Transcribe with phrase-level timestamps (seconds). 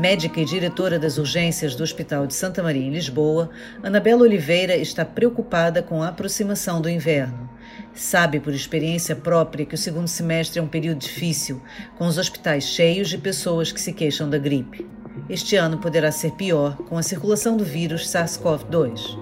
[0.00, 3.50] Médica e diretora das urgências do Hospital de Santa Maria em Lisboa,
[3.82, 7.50] Anabela Oliveira está preocupada com a aproximação do inverno.
[7.92, 11.60] Sabe por experiência própria que o segundo semestre é um período difícil,
[11.98, 14.86] com os hospitais cheios de pessoas que se queixam da gripe.
[15.28, 19.18] Este ano poderá ser pior com a circulação do vírus SARS-CoV-2.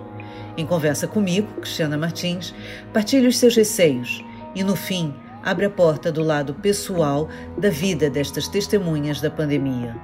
[0.57, 2.55] Em conversa comigo, Cristiana Martins,
[2.93, 5.13] partilha os seus receios e, no fim,
[5.49, 7.27] abre a porta do lado pessoal
[7.57, 9.97] da vida destas testemunhas da pandemia.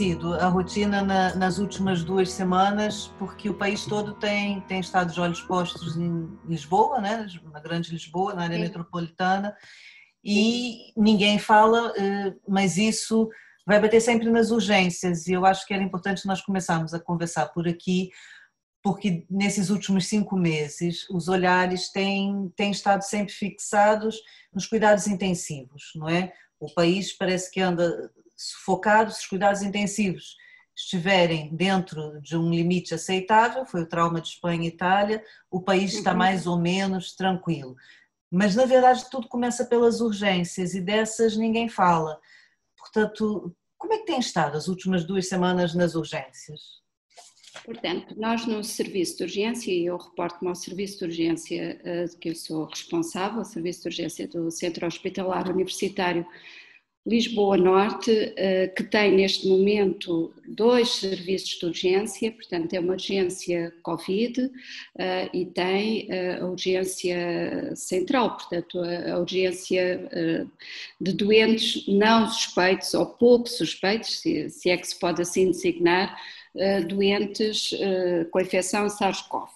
[0.00, 5.12] sido a rotina na, nas últimas duas semanas, porque o país todo tem, tem estado
[5.12, 7.26] de olhos postos em Lisboa, né?
[7.52, 8.62] na Grande Lisboa, na área Sim.
[8.62, 9.54] metropolitana,
[10.24, 13.28] e ninguém fala, eh, mas isso
[13.66, 17.46] vai bater sempre nas urgências, e eu acho que era importante nós começarmos a conversar
[17.46, 18.10] por aqui,
[18.82, 24.16] porque nesses últimos cinco meses os olhares têm, têm estado sempre fixados
[24.52, 26.32] nos cuidados intensivos, não é?
[26.58, 30.36] O país parece que anda sufocado, se os cuidados intensivos
[30.74, 35.92] estiverem dentro de um limite aceitável, foi o trauma de Espanha e Itália, o país
[35.92, 36.18] está uhum.
[36.18, 37.76] mais ou menos tranquilo.
[38.30, 42.20] Mas na verdade tudo começa pelas urgências e dessas ninguém fala.
[42.78, 46.80] Portanto, como é que tem estado as últimas duas semanas nas urgências?
[47.64, 52.16] Portanto, nós no serviço de urgência, e eu reporto-me ao serviço de urgência eh, de
[52.16, 56.24] que eu sou responsável, o serviço de urgência do Centro Hospitalar Universitário
[57.06, 63.72] Lisboa Norte, eh, que tem neste momento dois serviços de urgência, portanto, é uma urgência
[63.82, 64.50] Covid
[64.98, 70.10] eh, e tem eh, a urgência central, portanto, a urgência
[71.00, 76.16] de doentes não suspeitos ou pouco suspeitos, se é que se pode assim designar,
[76.88, 77.72] doentes
[78.30, 79.48] com infecção SARS-CoV.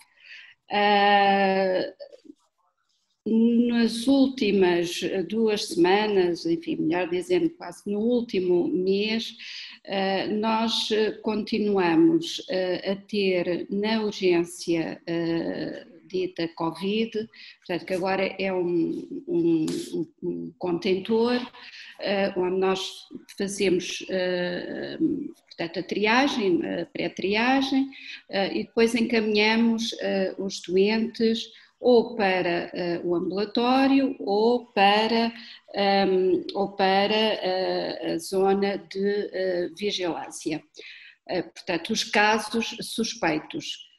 [3.26, 9.34] Nas últimas eh, duas semanas, enfim, melhor dizendo, quase no último mês,
[9.84, 12.46] eh, nós eh, continuamos
[12.86, 15.00] a ter na urgência
[16.06, 17.12] dita Covid,
[17.58, 19.66] portanto, que agora é um, um,
[20.22, 21.40] um contentor
[22.36, 22.80] onde nós
[23.38, 24.04] fazemos
[25.48, 27.88] portanto, a triagem, a pré-triagem,
[28.52, 29.94] e depois encaminhamos
[30.38, 31.48] os doentes
[31.84, 39.26] ou para uh, o ambulatório ou para, um, ehm, ou para uh, a zona de
[39.26, 40.64] uh, vigilância.
[41.54, 43.93] portanto, os casos suspeitos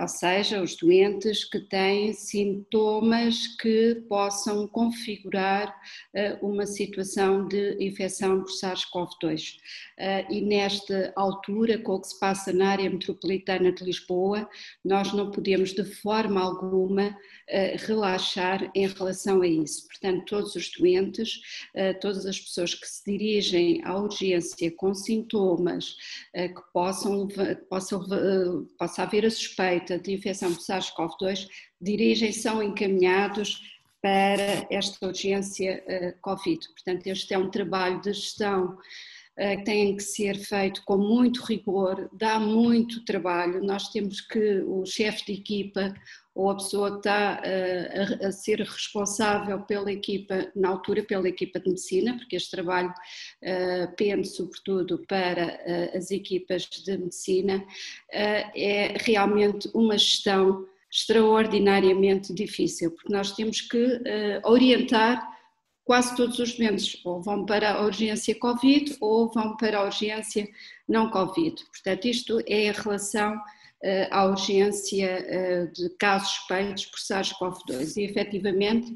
[0.00, 5.74] ou seja, os doentes que têm sintomas que possam configurar
[6.14, 9.56] uh, uma situação de infecção por SARS-CoV-2.
[9.56, 9.60] Uh,
[9.98, 14.48] ah, e nesta altura, com o que se passa na área metropolitana de Lisboa,
[14.84, 17.16] nós não podemos de forma alguma
[17.86, 19.86] relaxar em relação a isso.
[19.86, 21.40] Portanto, todos os doentes,
[22.00, 25.96] todas as pessoas que se dirigem à urgência com sintomas
[26.34, 27.28] que possam,
[27.68, 28.06] possam,
[28.78, 31.48] possa haver a suspeita de infecção por SARS-CoV-2
[31.80, 33.60] dirigem, são encaminhados
[34.02, 35.84] para esta urgência
[36.22, 36.66] Covid.
[36.68, 38.78] Portanto, este é um trabalho de gestão
[39.40, 43.64] que tem que ser feito com muito rigor, dá muito trabalho.
[43.64, 45.94] Nós temos que, o chefe de equipa
[46.34, 51.26] ou a pessoa que está uh, a, a, ser responsável pela equipa, na altura pela
[51.26, 55.58] equipa de medicina, porque este trabalho uh, pende sobretudo para
[55.96, 57.64] as equipas de medicina,
[58.12, 64.00] é realmente uma gestão extraordinariamente difícil, porque nós temos que
[64.44, 65.39] orientar
[65.90, 70.48] quase todos os doentes, ou vão para a urgência Covid ou vão para a urgência
[70.88, 71.64] não Covid.
[71.64, 73.36] Portanto, isto é em relação
[73.82, 78.94] eh, à urgência eh, de casos suspeitos por SARS-CoV-2 e efetivamente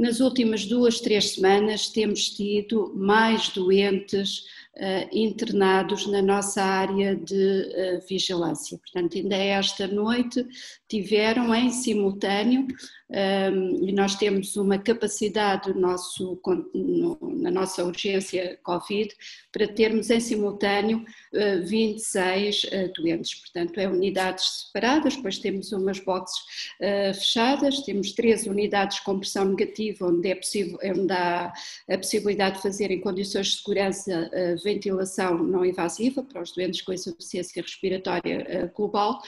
[0.00, 4.38] nas últimas duas, três semanas temos tido mais doentes
[4.78, 8.78] uh, internados na nossa área de uh, vigilância.
[8.78, 10.42] Portanto, ainda esta noite
[10.90, 12.66] tiveram em simultâneo
[13.10, 16.40] um, e nós temos uma capacidade no nosso,
[16.72, 19.12] no, na nossa urgência Covid
[19.50, 21.04] para termos em simultâneo
[21.34, 23.34] uh, 26 uh, doentes.
[23.34, 26.38] Portanto, é unidades separadas, depois temos umas boxes
[26.80, 31.52] uh, fechadas, temos três unidades com pressão negativa, onde, é possível, onde há
[31.88, 34.30] a possibilidade de fazer em condições de segurança
[34.62, 39.20] ventilação não invasiva para os doentes com insuficiência respiratória global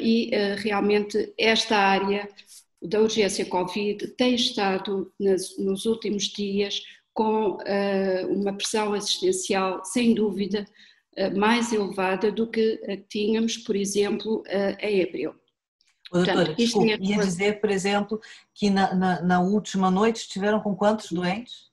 [0.00, 0.73] e realmente
[1.38, 2.28] esta área
[2.82, 6.82] da urgência Covid tem estado nas, nos últimos dias
[7.12, 7.58] com
[8.28, 10.66] uma pressão assistencial, sem dúvida,
[11.36, 14.42] mais elevada do que tínhamos, por exemplo,
[14.80, 15.32] em abril.
[16.14, 18.20] Doutora, Portanto, é ia dizer, por exemplo,
[18.54, 21.70] que na, na, na, última noite estiveram com quantos doentes?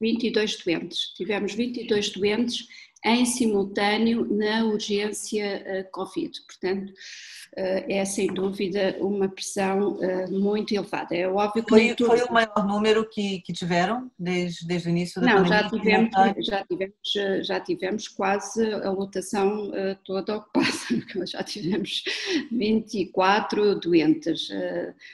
[0.00, 1.14] 22 doentes.
[1.14, 2.66] Tivemos 22 doentes
[3.04, 6.40] em simultâneo na urgência uh, Covid.
[6.46, 11.14] Portanto, uh, é sem dúvida uma pressão uh, muito elevada.
[11.14, 11.68] É óbvio que.
[11.68, 15.60] Foi, foi o maior número que, que tiveram desde, desde o início da Não, pandemia?
[15.60, 19.70] Já tivemos, já, tivemos, já tivemos quase a lotação
[20.04, 20.64] toda ocupada.
[21.26, 22.02] Já tivemos
[22.50, 24.48] 24 doentes.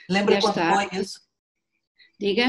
[0.09, 1.21] Lembra quando foi isso?
[2.19, 2.45] Diga?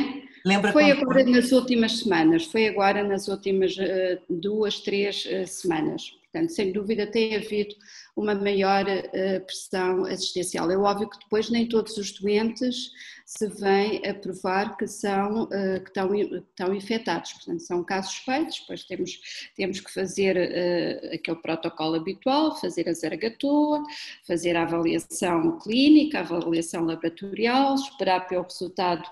[0.45, 6.20] Lembra foi agora nas últimas semanas, foi agora nas últimas uh, duas, três uh, semanas.
[6.31, 7.75] Portanto, sem dúvida tem havido
[8.15, 10.71] uma maior uh, pressão assistencial.
[10.71, 12.91] É óbvio que depois nem todos os doentes
[13.25, 18.59] se vêm a provar que, são, uh, que, estão, estão infectados, portanto são casos suspeitos,
[18.61, 19.19] depois temos,
[19.57, 23.83] temos que fazer uh, aquele protocolo habitual, fazer a zaragatua,
[24.25, 29.03] fazer a avaliação clínica, a avaliação laboratorial, esperar pelo resultado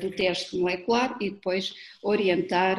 [0.00, 2.78] do teste molecular e depois orientar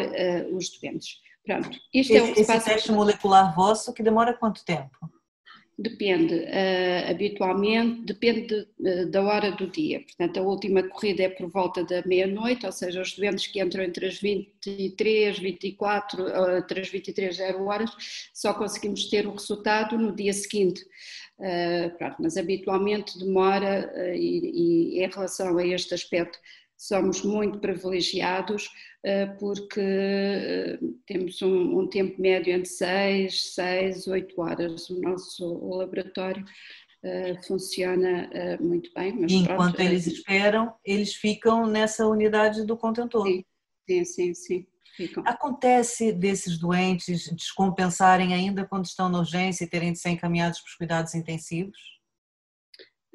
[0.54, 1.25] os doentes.
[1.46, 4.98] Pronto, isto esse, é o que esse teste molecular vosso que demora quanto tempo?
[5.78, 10.00] Depende, uh, habitualmente, depende uh, da hora do dia.
[10.00, 13.84] Portanto, a última corrida é por volta da meia-noite, ou seja, os doentes que entram
[13.84, 17.92] entre as 23, 24, uh, entre as 23 0 horas,
[18.34, 20.82] só conseguimos ter o resultado no dia seguinte.
[21.38, 26.40] Uh, pronto, mas habitualmente demora, e, e em relação a este aspecto,
[26.78, 28.70] somos muito privilegiados
[29.04, 34.90] eh, porque eh, temos um, um, tempo médio entre 6, 6, 8 horas.
[34.90, 36.44] O nosso laboratório
[37.04, 38.30] uh, funciona
[38.60, 39.16] muito bem.
[39.30, 43.28] Enquanto pronto, eles esperam, eles ficam nessa unidade do contentor.
[43.28, 43.44] Sim,
[43.88, 44.34] sim, sim.
[44.34, 44.68] sim.
[44.96, 45.24] Ficam.
[45.28, 50.70] Acontece desses doentes descompensarem ainda quando estão na urgência e terem de ser encaminhados para
[50.70, 51.78] os cuidados intensivos?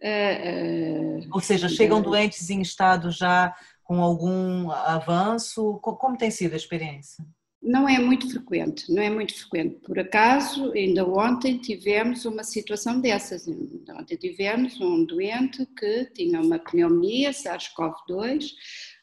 [0.03, 3.55] Uh, Ou seja, chegam doentes em estado já
[3.85, 5.79] com algum avanço?
[5.83, 7.25] Como tem sido a experiência?
[7.63, 9.81] Não é muito frequente, não é muito frequente.
[9.81, 13.47] Por acaso, ainda ontem tivemos uma situação dessas.
[13.47, 18.47] Ontem tivemos um doente que tinha uma pneumonia, SARS-CoV-2,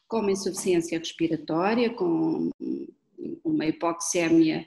[0.08, 2.50] com uma insuficiência respiratória, com
[3.44, 4.66] uma hipoxémia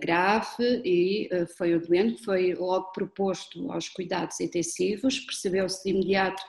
[0.00, 6.42] grave e uh, foi o doente foi logo proposto aos cuidados intensivos, percebeu-se de imediato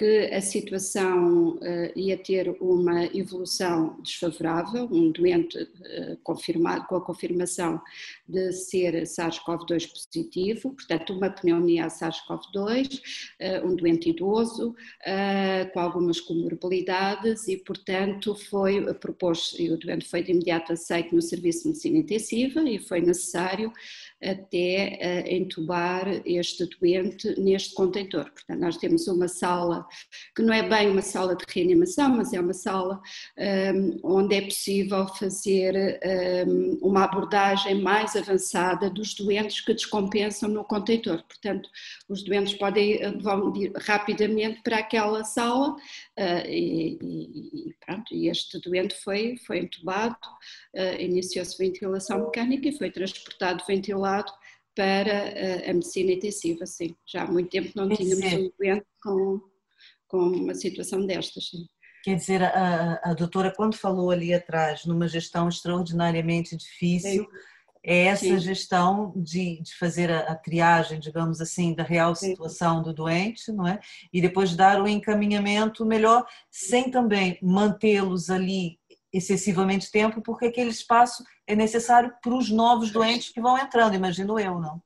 [0.00, 7.04] que a situação uh, ia ter uma evolução desfavorável, um doente uh, confirmado com a
[7.04, 7.78] confirmação
[8.26, 12.98] de ser SARS-CoV-2 positivo, portanto uma pneumonia a SARS-CoV-2,
[13.42, 14.74] uh, um doente idoso
[15.74, 21.20] com algumas comorbilidades e portanto foi proposto, e o doente foi de imediato aceito no
[21.20, 23.72] serviço de medicina intensiva e foi necessário
[24.22, 28.30] até entubar este doente neste contentor.
[28.30, 29.86] Portanto, nós temos uma sala
[30.34, 33.00] que não é bem uma sala de reanimação, mas é uma sala
[33.74, 36.00] um, onde é possível fazer
[36.46, 41.22] um, uma abordagem mais avançada dos doentes que descompensam no contentor.
[41.24, 41.68] Portanto,
[42.08, 48.94] os doentes podem vão rapidamente para aquela sala uh, e, e, pronto, e este doente
[49.02, 50.16] foi, foi entubado,
[50.76, 54.32] uh, iniciou-se ventilação mecânica e foi transportado ventilado
[54.74, 56.94] para a medicina intensiva, sim.
[57.04, 59.40] Já há muito tempo não tínhamos um doente com,
[60.10, 61.48] com uma situação destas.
[61.48, 61.66] Sim.
[62.02, 67.28] Quer dizer, a, a doutora, quando falou ali atrás, numa gestão extraordinariamente difícil, sim.
[67.84, 68.38] é essa sim.
[68.38, 73.66] gestão de, de fazer a, a, triagem, digamos assim, da real situação do doente, não
[73.66, 73.78] é?
[74.12, 78.78] E depois dar o encaminhamento melhor, sem também mantê-los ali
[79.12, 84.38] excessivamente tempo, porque aquele espaço é necessário para os novos doentes que vão entrando, imagino
[84.38, 84.80] eu, não?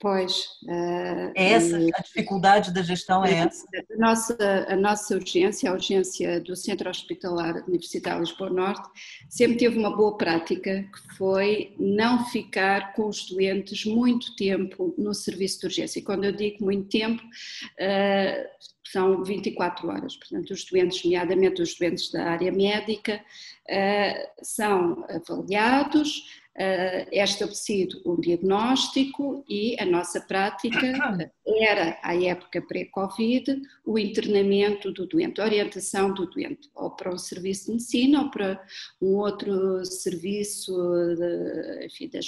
[0.00, 0.44] Pois.
[0.62, 3.66] Uh, é essa a dificuldade da gestão é essa?
[3.74, 8.88] A nossa, a nossa urgência, a urgência do Centro Hospitalar Universitário Lisboa Norte,
[9.28, 15.12] sempre teve uma boa prática, que foi não ficar com os doentes muito tempo no
[15.12, 15.98] serviço de urgência.
[15.98, 20.16] E quando eu digo muito tempo, uh, são 24 horas.
[20.16, 23.20] Portanto, os doentes, nomeadamente os doentes da área médica,
[23.68, 33.62] uh, são avaliados, é estabelecido um diagnóstico e a nossa prática era, à época pré-Covid,
[33.86, 38.30] o internamento do doente, a orientação do doente, ou para um serviço de medicina ou
[38.30, 38.60] para
[39.00, 40.72] um outro serviço
[41.16, 42.26] de, enfim, das,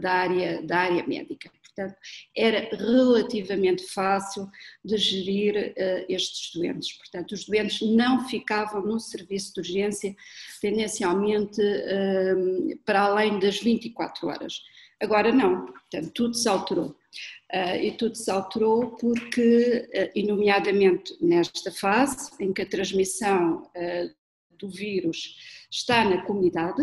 [0.00, 1.50] da, área, da área médica.
[1.74, 1.96] Portanto,
[2.36, 4.46] era relativamente fácil
[4.84, 6.92] de gerir uh, estes doentes.
[6.98, 10.14] Portanto, os doentes não ficavam no serviço de urgência
[10.60, 14.60] tendencialmente uh, para além das 24 horas.
[15.00, 16.94] Agora não, portanto, tudo se alterou.
[17.52, 23.70] Uh, e tudo se alterou porque, uh, nomeadamente nesta fase em que a transmissão
[24.58, 26.82] do vírus está na comunidade,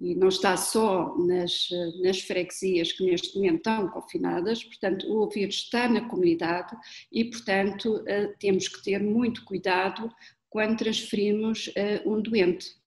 [0.00, 1.68] e não está só nas,
[2.02, 6.76] nas freguesias que neste momento estão confinadas, portanto, o vírus está na comunidade
[7.12, 8.04] e, portanto,
[8.38, 10.10] temos que ter muito cuidado
[10.48, 11.70] quando transferimos
[12.06, 12.78] um doente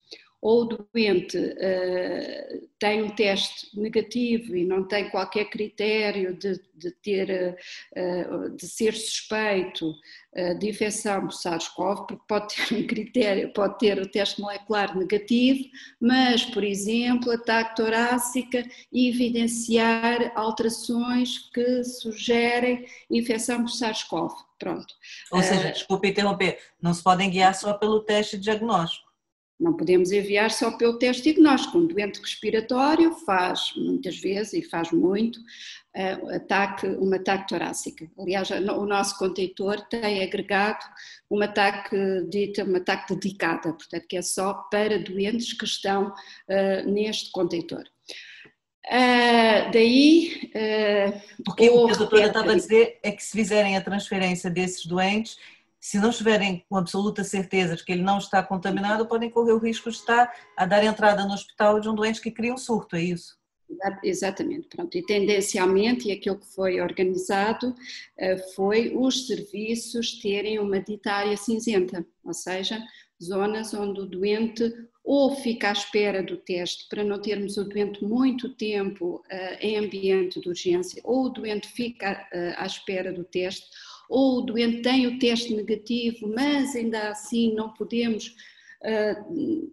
[0.42, 6.92] ou o doente uh, tem um teste negativo e não tem qualquer critério de, de
[6.92, 7.56] ter,
[7.96, 13.78] uh, de ser suspeito uh, de infecção por SARS-CoV, porque pode ter um critério, pode
[13.78, 15.70] ter o teste molecular negativo,
[16.00, 24.34] mas, por exemplo, ataque torácica e evidenciar alterações que sugerem infecção por SARS-CoV.
[24.58, 24.94] Pronto.
[25.32, 29.11] Ou seja, desculpe interromper, não se podem guiar só pelo teste diagnóstico.
[29.62, 31.78] Não podemos enviar só pelo teste diagnóstico.
[31.78, 38.10] Um doente respiratório faz muitas vezes, e faz muito, uh, ataque, um ataque torácico.
[38.18, 40.84] Aliás, o nosso contentor tem agregado
[41.30, 41.96] um ataque
[42.28, 47.84] dito, um ataque dedicado, portanto, que é só para doentes que estão uh, neste contentor.
[48.88, 50.52] Uh, daí.
[50.56, 54.50] Uh, Porque o que a doutora estava a dizer é que se fizerem a transferência
[54.50, 55.38] desses doentes,
[55.82, 59.58] se não estiverem com absoluta certeza de que ele não está contaminado, podem correr o
[59.58, 62.96] risco de estar a dar entrada no hospital de um doente que cria um surto,
[62.96, 63.42] é isso?
[64.04, 64.96] Exatamente, pronto.
[64.96, 67.74] E tendencialmente, e aquilo que foi organizado
[68.18, 72.84] eh, foi os serviços terem uma ditária cinzenta, ou seja,
[73.24, 74.72] zonas onde o doente
[75.04, 79.78] ou fica à espera do teste para não termos o doente muito tempo eh, em
[79.78, 83.66] ambiente de urgência, ou o doente fica eh, à espera do teste,
[84.12, 88.36] ou o doente tem o teste negativo, mas ainda assim não podemos
[88.84, 89.72] uh,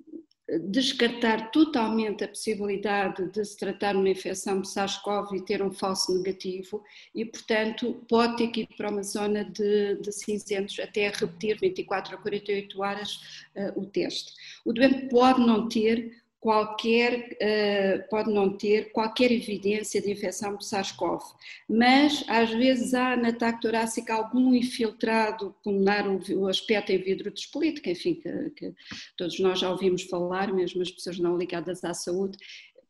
[0.70, 5.72] descartar totalmente a possibilidade de se tratar de uma infecção de SARS-CoV e ter um
[5.72, 6.82] falso negativo
[7.14, 12.14] e, portanto, pode ter que ir para uma zona de, de cinzentos até repetir 24
[12.14, 13.16] a 48 horas
[13.56, 14.32] uh, o teste.
[14.64, 20.62] O doente pode não ter qualquer, uh, pode não ter qualquer evidência de infecção por
[20.62, 21.20] SARS-CoV,
[21.68, 27.88] mas às vezes há na ataque torácica algum infiltrado pulmonar, o, aspecto em vidro despolítico,
[27.88, 28.74] enfim, que, que,
[29.16, 32.38] todos nós já ouvimos falar, mesmo as pessoas não ligadas à saúde,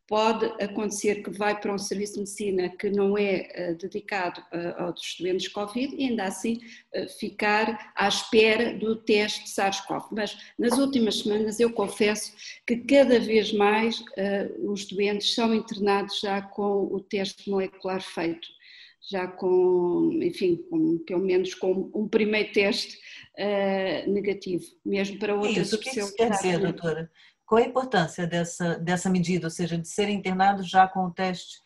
[0.09, 4.83] pode acontecer que vai para um serviço de medicina que não é uh, dedicado uh,
[4.85, 6.61] aos doentes Covid e ainda assim
[6.97, 10.07] uh, ficar à espera do teste SARS-CoV.
[10.11, 12.33] Mas nas últimas semanas eu confesso
[12.67, 14.03] que cada vez mais
[14.65, 18.49] os doentes são internados já com o teste molecular feito.
[19.11, 22.99] Já com, enfim, com, pelo menos com um primeiro teste
[24.07, 27.11] negativo, mesmo para outras Isso, o que isso quer dizer, doutora?
[27.49, 31.63] Qual a importância dessa, dessa medida, ou seja, de ser internado já com o teste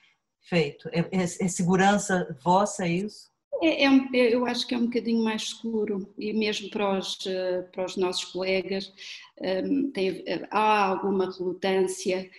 [0.48, 0.88] feito?
[0.92, 3.32] É, é, é segurança vossa, é isso?
[3.60, 6.14] É, é, eu acho que é um bocadinho mais seguro.
[6.16, 8.92] E mesmo para os, eh, para os nossos colegas
[9.40, 12.30] um, tem, há alguma relutância.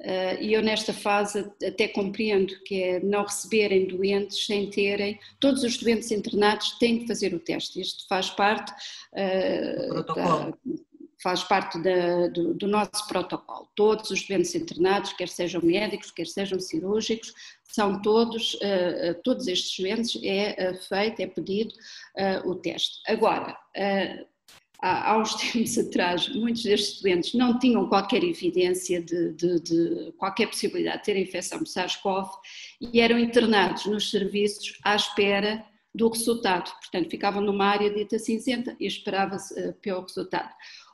[0.00, 5.62] Uh, e eu nesta fase até compreendo que é não receberem doentes sem terem, todos
[5.62, 8.72] os doentes internados têm que fazer o teste, isto faz parte
[9.12, 10.52] uh, da,
[11.22, 13.68] faz parte da, do, do, nosso protocolo.
[13.76, 19.78] Todos os doentes internados, quer sejam médicos, quer sejam cirúrgicos, são todos, uh, todos estes
[19.78, 21.72] doentes é uh, feito, é pedido
[22.16, 23.00] uh, o teste.
[23.06, 23.56] Agora,
[24.82, 30.12] há, há uns tempos atrás, muitos destes doentes não tinham qualquer evidência de, de, de
[30.18, 32.28] qualquer possibilidade de ter infecção de SARS-CoV
[32.80, 35.64] e eram internados nos serviços à espera
[35.94, 36.70] do resultado.
[36.80, 40.50] Portanto, ficavam numa área dita cinzenta e esperava-se pelo resultado.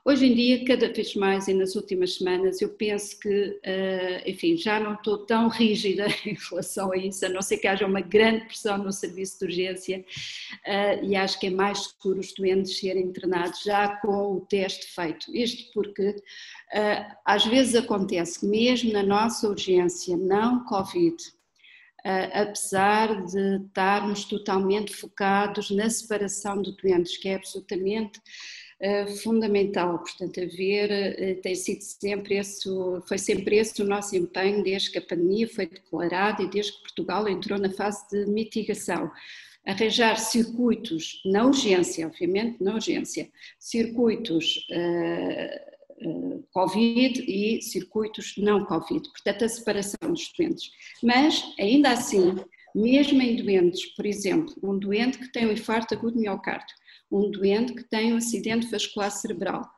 [0.09, 4.57] Hoje em dia, cada vez mais e nas últimas semanas, eu penso que, eh, enfim,
[4.57, 8.01] já não estou tão rígida em relação a isso, a não ser que haja uma
[8.01, 10.03] grande pressão no serviço de urgência
[10.65, 14.87] eh, e acho que é mais seguro os doentes serem internados já com o teste
[14.87, 15.31] feito.
[15.37, 16.17] Isto porque
[16.73, 21.17] eh, às vezes acontece que mesmo na nossa urgência não Covid,
[22.33, 28.19] apesar de estarmos totalmente focados na separação de doentes, que é absolutamente
[29.23, 32.69] fundamental, portanto, haver, eh, tem sido sempre esse,
[33.09, 36.83] foi sempre esse o nosso empenho desde que a pandemia foi declarada e desde que
[36.83, 39.11] Portugal entrou na fase de mitigação.
[39.67, 49.45] Arranjar circuitos, na urgência, obviamente, na urgência, circuitos uh, Covid e circuitos não Covid, portanto,
[49.45, 50.71] a separação dos doentes.
[51.03, 52.37] Mas, ainda assim,
[52.75, 56.77] mesmo em doentes, por exemplo, um doente que tem um infarto agudo de miocárdio,
[57.11, 59.69] um doente que tem um acidente vascular cerebral,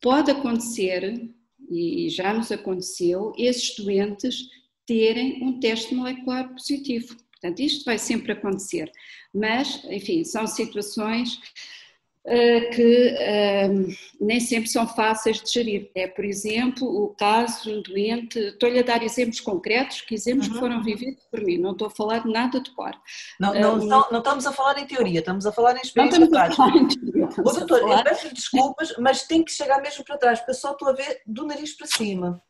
[0.00, 1.30] pode acontecer,
[1.70, 4.48] e já nos aconteceu, esses doentes
[4.86, 7.16] terem um teste molecular positivo.
[7.32, 8.90] Portanto, isto vai sempre acontecer,
[9.34, 11.38] mas, enfim, são situações
[12.24, 15.90] que uh, nem sempre são fáceis de gerir.
[15.94, 20.46] É, por exemplo, o caso de um doente, estou-lhe a dar exemplos concretos, que exemplos
[20.46, 20.54] uhum.
[20.54, 22.92] que foram vividos por mim, não estou a falar de nada de cor.
[23.38, 26.26] Não, não, uh, não, não, estamos a falar em teoria, estamos a falar em experiência
[26.28, 26.62] prática.
[26.62, 30.72] Ô, doutor, eu peço desculpas, mas tem que chegar mesmo para trás, porque eu só
[30.72, 32.42] estou a ver do nariz para cima.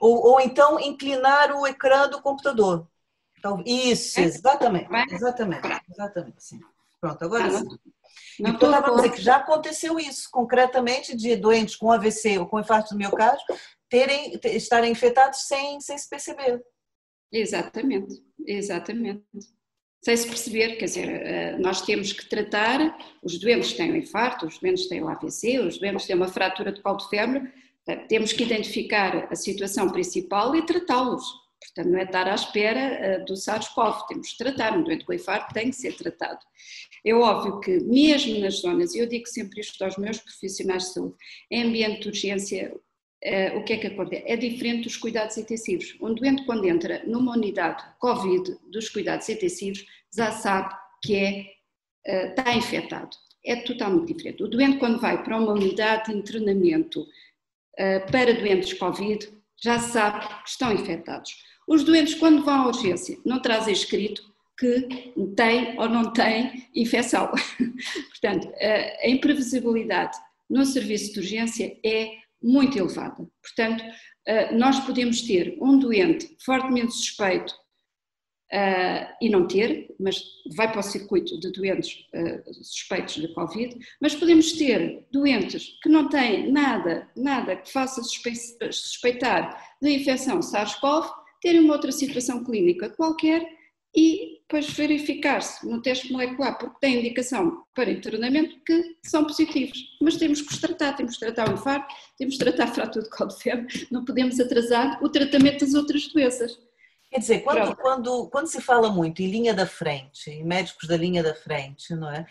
[0.00, 2.88] Ou, ou então inclinar o ecrã do computador.
[3.38, 4.24] Então, isso, é?
[4.24, 6.60] exatamente, exatamente, exatamente, sim.
[7.00, 7.66] Pronto, agora sim.
[8.38, 12.60] Não então, estava dizer que já aconteceu isso, concretamente, de doentes com AVC ou com
[12.60, 13.44] infarto do miocárdio
[13.88, 16.62] terem, estarem infectados sem, sem se perceber.
[17.30, 18.14] Exatamente,
[18.46, 19.22] exatamente.
[20.04, 24.46] Sem se perceber, quer dizer, eh, nós temos que tratar os doentes têm o infarto,
[24.46, 27.52] os doentes têm o AVC, os doentes têm uma fratura de colo de febre,
[28.08, 33.24] temos que identificar a situação principal e tratá-los Portanto, não é estar à espera uh,
[33.24, 36.40] do SARS-CoV, temos que tratar, um doente com infarto tem que ser tratado.
[37.04, 40.92] É óbvio que, mesmo nas zonas, e eu digo sempre isto aos meus profissionais de
[40.92, 41.16] saúde,
[41.50, 44.22] em ambiente de urgência, uh, o que é que acontece?
[44.26, 45.96] É diferente dos cuidados intensivos.
[46.00, 51.52] Um doente, quando entra numa unidade COVID dos cuidados intensivos, já sabe que é,
[52.06, 53.16] uh, está infectado.
[53.44, 54.44] É totalmente diferente.
[54.44, 57.04] O doente, quando vai para uma unidade de treinamento
[58.12, 59.28] para doentes COVID,
[59.60, 61.42] já sabe que estão infectados.
[61.66, 67.30] Os doentes, quando vão à urgência, não trazem escrito que têm ou não têm infecção.
[68.10, 68.52] Portanto,
[69.02, 70.16] a imprevisibilidade
[70.48, 72.10] no serviço de urgência é
[72.42, 73.26] muito elevada.
[73.42, 73.84] Portanto,
[74.52, 77.54] nós podemos ter um doente fortemente suspeito
[79.20, 80.22] e não ter, mas
[80.54, 82.04] vai para o circuito de doentes
[82.62, 89.76] suspeitos de Covid, mas podemos ter doentes que não têm nada, nada que faça suspeitar
[89.80, 91.10] de infecção SARS-CoV
[91.40, 93.44] terem uma outra situação clínica qualquer
[93.96, 99.78] e depois verificar-se no teste molecular, porque tem indicação para internamento que são positivos.
[99.98, 103.02] Mas temos que os tratar, temos que tratar o infarto, temos que tratar a fratura
[103.02, 106.60] de colo de febre, não podemos atrasar o tratamento das outras doenças.
[107.10, 110.98] Quer dizer, quando, quando, quando se fala muito em linha da frente, em médicos da
[110.98, 112.26] linha da frente, não é?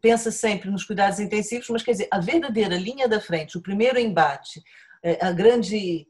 [0.00, 3.98] Pensa sempre nos cuidados intensivos, mas quer dizer, a verdadeira linha da frente, o primeiro
[3.98, 4.62] embate,
[5.02, 6.06] eh, a grande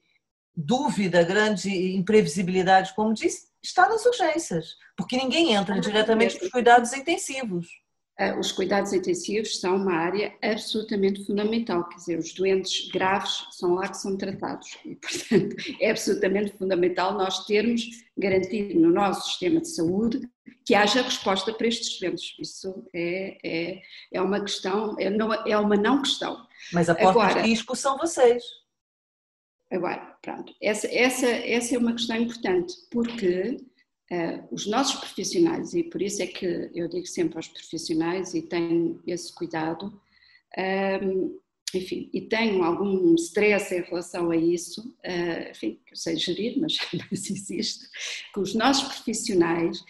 [0.54, 7.66] dúvida, grande imprevisibilidade, como disse, está nas urgências, porque ninguém entra diretamente nos cuidados intensivos.
[8.20, 13.74] Ah, os cuidados intensivos são uma área absolutamente fundamental, quer dizer, os doentes graves são
[13.74, 17.84] lá que são tratados e, portanto, é absolutamente fundamental nós termos
[18.16, 20.28] garantido no nosso sistema de saúde
[20.66, 22.34] que haja resposta para estes doentes.
[22.40, 26.44] Isso é, é, é uma questão, é, não, é uma não questão.
[26.72, 28.42] Mas a porta Agora, de risco são vocês.
[29.70, 33.58] Agora, pronto, essa, essa, essa é uma questão importante, porque
[34.10, 38.42] uh, os nossos profissionais, e por isso é que eu digo sempre aos profissionais e
[38.42, 39.86] tenho esse cuidado,
[40.56, 41.30] um, ehm,
[41.74, 46.58] enfim, e tenho algum stress em relação a isso, uh, enfim, que eu sei gerir,
[46.58, 46.78] mas,
[47.10, 47.86] mas existe,
[48.32, 49.84] que os nossos profissionais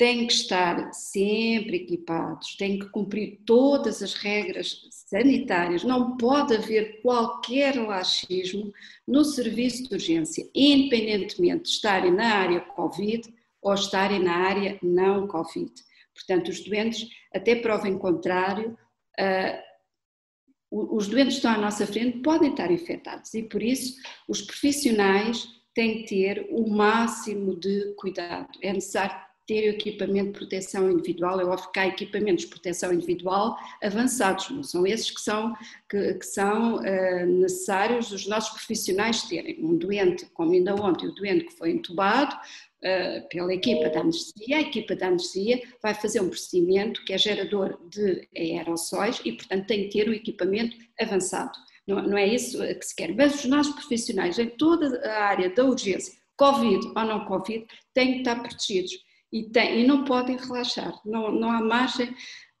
[0.00, 7.02] têm que estar sempre equipados, têm que cumprir todas as regras sanitárias, não pode haver
[7.02, 8.72] qualquer laxismo
[9.06, 13.28] no serviço de urgência, independentemente de estarem na área Covid
[13.60, 15.70] ou estarem na área não Covid.
[16.14, 18.78] Portanto, os doentes, até prova em contrário,
[19.20, 24.40] uh, os doentes que estão à nossa frente podem estar infectados e por isso os
[24.40, 28.48] profissionais têm que ter o máximo de cuidado.
[28.62, 33.56] É necessário ter equipamento de proteção individual, é óbvio que há equipamentos de proteção individual
[33.82, 35.52] avançados, não são esses que são,
[35.88, 39.58] que, que são uh, necessários os nossos profissionais terem.
[39.58, 42.36] Um doente, como ainda ontem, o doente que foi entubado,
[42.82, 47.18] Uh, pela equipa da anestesia, a equipa da anestesia vai fazer um procedimento que é
[47.18, 51.52] gerador de aerossóis e, portanto, tem que ter o equipamento avançado.
[51.86, 53.14] Não, não, é isso que se quer.
[53.14, 58.12] Mas os nossos profissionais em toda a área da urgência, Covid ou não Covid, têm
[58.14, 58.92] que estar protegidos
[59.32, 62.14] e, tem, e não podem relaxar, não, não há margem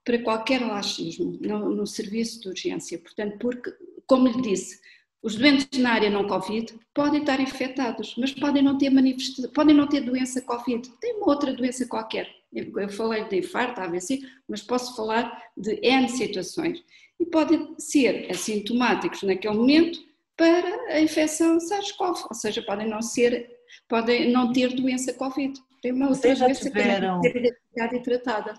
[0.04, 2.98] para qualquer laxismo no, no serviço de urgência.
[2.98, 3.72] Portanto, porque,
[4.06, 4.80] como lhe disse,
[5.22, 9.74] os doentes na área não Covid podem estar infectados, mas podem não ter manifestação, podem
[9.74, 12.28] não ter doença Covid, tem uma outra doença qualquer.
[12.52, 16.82] Eu falei de infarto, AVC, mas posso falar de N situações.
[17.20, 20.00] E podem ser assintomáticos naquele momento,
[20.40, 23.46] para a infecção SARS-CoV, ou seja, podem não ser,
[23.86, 25.60] podem não ter doença Covid.
[25.80, 27.20] Tem uma Vocês já doença tiveram...
[27.24, 28.54] e tratada.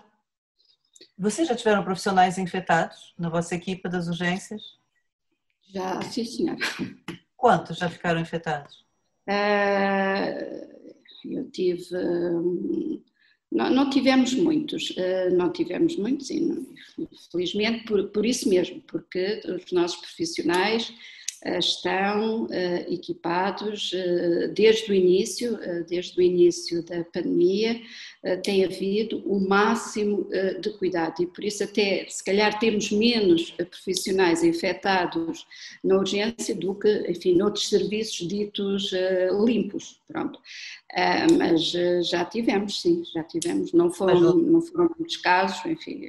[1.16, 4.62] Vocês já tiveram profissionais infectados na vossa equipa das urgências?
[5.72, 6.58] Já, sim, senhora.
[7.36, 8.84] Quantos já ficaram infectados?
[9.28, 10.72] Uh,
[11.24, 11.96] eu tive.
[11.96, 13.02] Um,
[13.50, 16.66] não, não, tivemos muitos, uh, não tivemos muitos, e não,
[17.30, 20.94] felizmente por, por isso mesmo, porque os nossos profissionais eh,
[21.44, 27.80] estão eh, equipados eh, desde o início, desde o início da pandemia,
[28.44, 30.28] tem havido o máximo
[30.60, 35.44] de cuidado e por isso até se calhar temos menos profissionais infectados
[35.82, 38.92] na urgência do que, enfim, noutros serviços ditos
[39.44, 40.38] limpos, pronto.
[41.38, 41.70] Mas
[42.06, 46.02] já tivemos, sim, já tivemos, não foram, não foram muitos casos, enfim,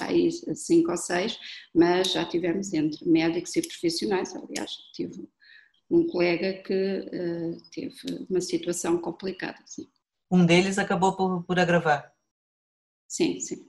[0.00, 1.38] aí cinco ou seis,
[1.72, 5.28] mas já tivemos entre médicos e profissionais, aliás, tive
[5.90, 9.58] um colega que uh, teve uma situação complicada.
[9.64, 9.86] Sim.
[10.30, 12.12] Um deles acabou por, por agravar?
[13.06, 13.68] Sim, sim.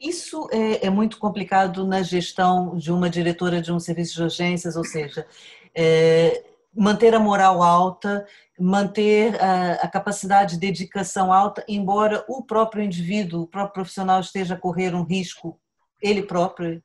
[0.00, 4.76] Isso é, é, muito complicado na gestão de uma diretora de um serviço de urgências,
[4.76, 5.26] ou seja,
[5.74, 8.26] é, manter a moral alta,
[8.58, 14.54] manter a, a, capacidade de dedicação alta, embora o próprio indivíduo, o próprio profissional esteja
[14.54, 15.60] a correr um risco,
[16.00, 16.82] ele próprio.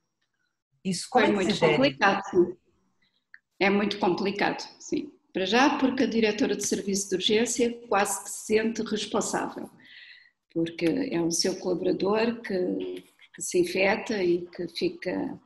[0.84, 2.22] Isso como é muito complicado.
[2.30, 2.56] Sim.
[3.60, 5.10] É muito complicado, sim.
[5.32, 9.68] Para já, porque a diretora de serviço de urgência quase que se sente responsável,
[10.52, 15.38] porque é o seu colaborador que, que se infecta e que fica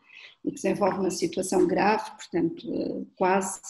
[0.44, 3.61] e que desenvolve uma situação grave, portanto, quase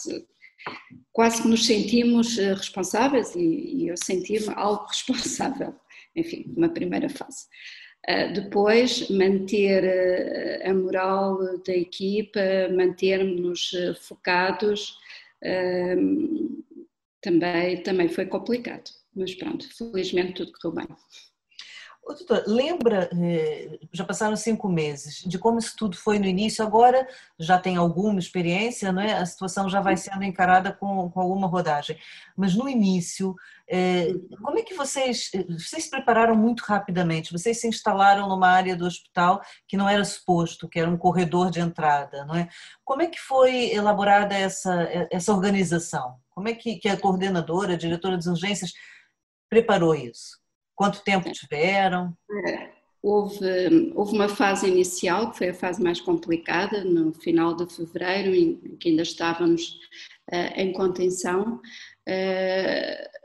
[1.12, 5.75] quase que nos sentimos eh, responsáveis e, e eu senti-me algo responsável,
[6.16, 7.46] enfim, numa primeira fase.
[8.09, 12.40] Uh, depois, manter uh, a moral da equipa,
[12.77, 14.98] mantermos uh, focados,
[17.20, 18.90] também, também foi complicado.
[19.14, 20.96] Mas pronto, felizmente tudo correu bem.
[22.04, 26.64] Ô, doutor, lembra, eh, já passaram cinco meses, de como isso tudo foi no início,
[26.64, 27.06] agora
[27.38, 29.12] já tem alguma experiência, não é?
[29.12, 31.96] a situação já vai sendo encarada com, com alguma rodagem.
[32.36, 33.36] Mas no início,
[33.68, 37.32] eh, como é que vocês, vocês se prepararam muito rapidamente?
[37.32, 41.50] Vocês se instalaram numa área do hospital que não era suposto, que era um corredor
[41.52, 42.48] de entrada, não é?
[42.84, 46.16] Como é que foi elaborada essa, essa organização?
[46.30, 48.72] Como é que, que a coordenadora, a diretora de urgências,
[49.48, 50.41] preparou isso?
[50.74, 52.16] Quanto tempo tiveram?
[52.46, 52.70] É,
[53.02, 58.35] houve, houve uma fase inicial, que foi a fase mais complicada, no final de fevereiro,
[58.35, 59.78] em que ainda estávamos
[60.32, 61.61] uh, em contenção.
[62.08, 63.21] Uh,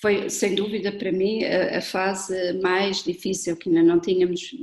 [0.00, 4.54] foi, sem dúvida, para mim, a, a, fase mais difícil, que ainda não tínhamos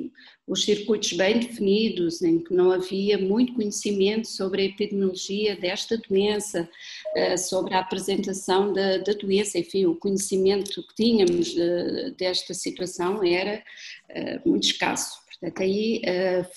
[0.47, 6.67] os circuitos bem definidos, em que não havia muito conhecimento sobre a epidemiologia desta doença,
[7.15, 13.23] eh, sobre a apresentação da, da doença, enfim, o conhecimento que tínhamos eh, desta situação
[13.23, 13.61] era
[14.09, 15.26] eh, muito escasso.
[15.39, 16.01] Portanto, aí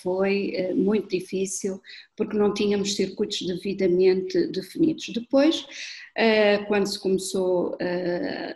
[0.02, 1.80] foi muito difícil
[2.16, 5.08] porque não tínhamos circuitos devidamente definidos.
[5.08, 5.66] Depois,
[6.14, 8.54] eh, quando se começou, eh,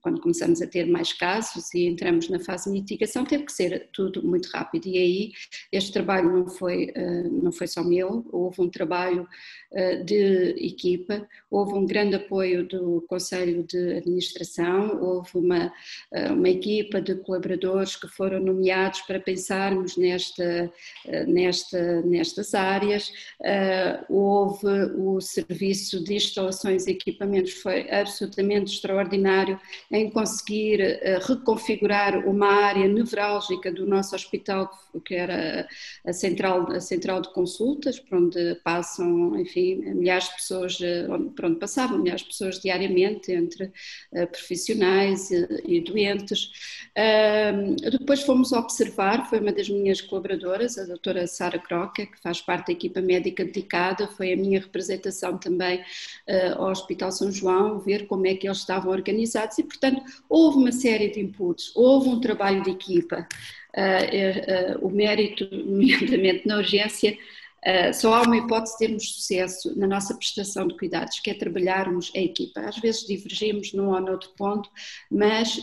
[0.00, 3.88] quando começamos a ter mais casos e entramos na fase de mitigação, teve que ser
[3.92, 5.32] tudo muito rápido e aí
[5.70, 9.28] este trabalho não foi, eh, não foi só meu, houve um trabalho
[10.04, 15.72] de equipa, houve um grande apoio do Conselho de Administração, houve uma,
[16.32, 20.70] uma equipa de colaboradores que foram nomeados para pensarmos nesta,
[21.26, 23.10] nesta, nestas áreas,
[24.08, 29.58] houve o serviço de instalações e equipamentos foi absolutamente extraordinário
[29.90, 34.70] em conseguir eh, reconfigurar uma área nevrálgica do nosso hospital,
[35.04, 35.68] que era
[36.04, 41.44] a central, a central de consultas, por onde passam, enfim, milhares de pessoas, eh, por
[41.44, 43.72] onde passavam milhares de pessoas diariamente, entre
[44.12, 46.50] eh, profissionais e doentes.
[47.98, 52.66] Depois fomos observar, foi uma das minhas colaboradoras, a doutora Sara Croca, que faz parte
[52.66, 55.82] da equipa médica dedicada, foi a minha representação também
[56.56, 60.72] ao Hospital São João, ver como é que eles estavam organizados e, portanto, houve uma
[60.72, 63.26] série de inputs, houve um trabalho de equipa.
[63.76, 67.16] Uh, uh, uh, o mérito, nomeadamente na urgência,
[67.92, 72.10] só há uma hipótese de termos sucesso na nossa prestação de cuidados, que é trabalharmos
[72.16, 72.62] a equipa.
[72.62, 74.70] Às vezes divergimos num ou noutro ponto,
[75.10, 75.62] mas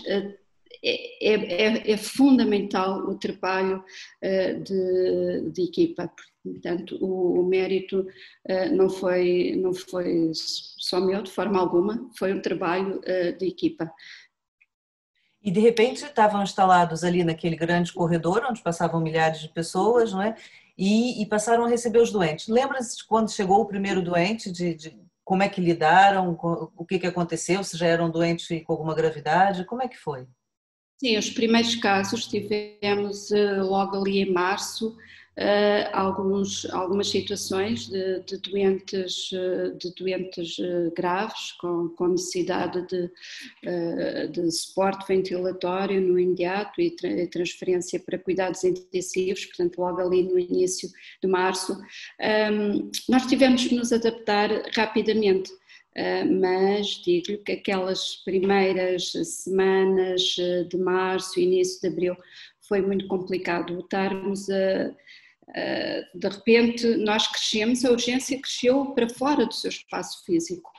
[0.83, 3.83] é, é, é, fundamental o trabalho
[4.21, 6.11] de, de equipa.
[6.43, 12.33] Portanto, o, o mérito uh, não, foi, não foi só meu, de forma alguma, foi
[12.33, 13.91] um trabalho uh, de equipa.
[15.43, 20.21] E de repente estavam instalados ali naquele grande corredor onde passavam milhares de pessoas, não
[20.21, 20.35] é?
[20.77, 22.47] e, e passaram a receber os doentes.
[22.47, 26.37] Lembra-se de quando chegou o primeiro doente, de, de como é que lidaram,
[26.75, 30.27] o que, que aconteceu, se já eram doentes com alguma gravidade, como é que foi?
[30.99, 34.97] Sim, os primeiros casos tivemos eh, logo ali em março,
[35.38, 40.57] uh, alguns, algumas situações de, de doentes, eh, de doentes
[40.95, 43.12] graves com, com necessidade de,
[44.31, 50.39] de suporte ventilatório no imediato e, tra transferência para cuidados intensivos, portanto logo ali no
[50.39, 50.89] início
[51.21, 51.77] de março.
[53.07, 55.51] Nós tivemos que nos adaptar rapidamente.
[55.97, 60.21] Uh, mas digo-lhe que aquelas primeiras semanas
[60.69, 62.15] de março, início de abril,
[62.67, 64.93] foi muito complicado estarmos a,
[65.55, 70.69] ah, de repente nós crescemos, a urgência cresceu para fora do seu espaço físico.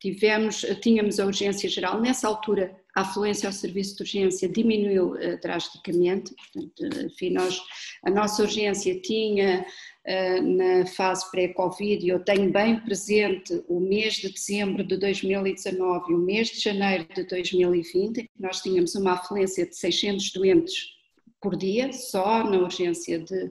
[0.00, 5.40] Tivemos, tínhamos a urgência geral, nessa altura a afluência ao serviço de urgência diminuiu uh,
[5.40, 7.60] drasticamente, portanto, enfim, nós,
[8.02, 9.64] a nossa urgência tinha
[10.06, 16.14] uh, na fase pré-Covid, eu tenho bem presente o mês de dezembro de 2019 e
[16.14, 20.98] o mês de janeiro de 2020, nós tínhamos uma afluência de 600 doentes
[21.40, 23.50] por dia, só na urgência de,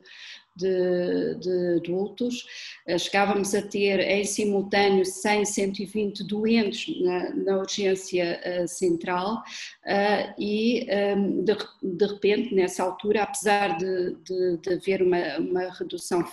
[0.56, 2.46] de, de, adultos.
[2.88, 10.34] Eh, chegávamos a ter em simultâneo 100, 120 doentes na, na urgência uh, central uh,
[10.38, 16.24] e ehm, de, de, repente, nessa altura, apesar de, de, de haver uma, uma redução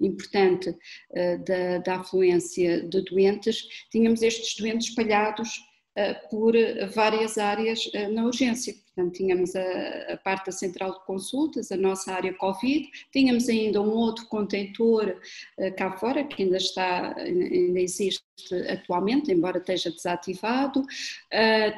[0.00, 0.74] importante
[1.46, 5.65] da, da afluência de doentes, tínhamos estes doentes espalhados
[6.30, 6.54] por
[6.94, 8.74] várias áreas na urgência.
[8.94, 13.90] Portanto, tínhamos a, parte da central de consultas, a nossa área Covid, tínhamos ainda um
[13.90, 15.20] outro contentor
[15.76, 18.22] cá fora, que ainda está, ainda existe
[18.70, 20.82] atualmente, embora esteja desativado.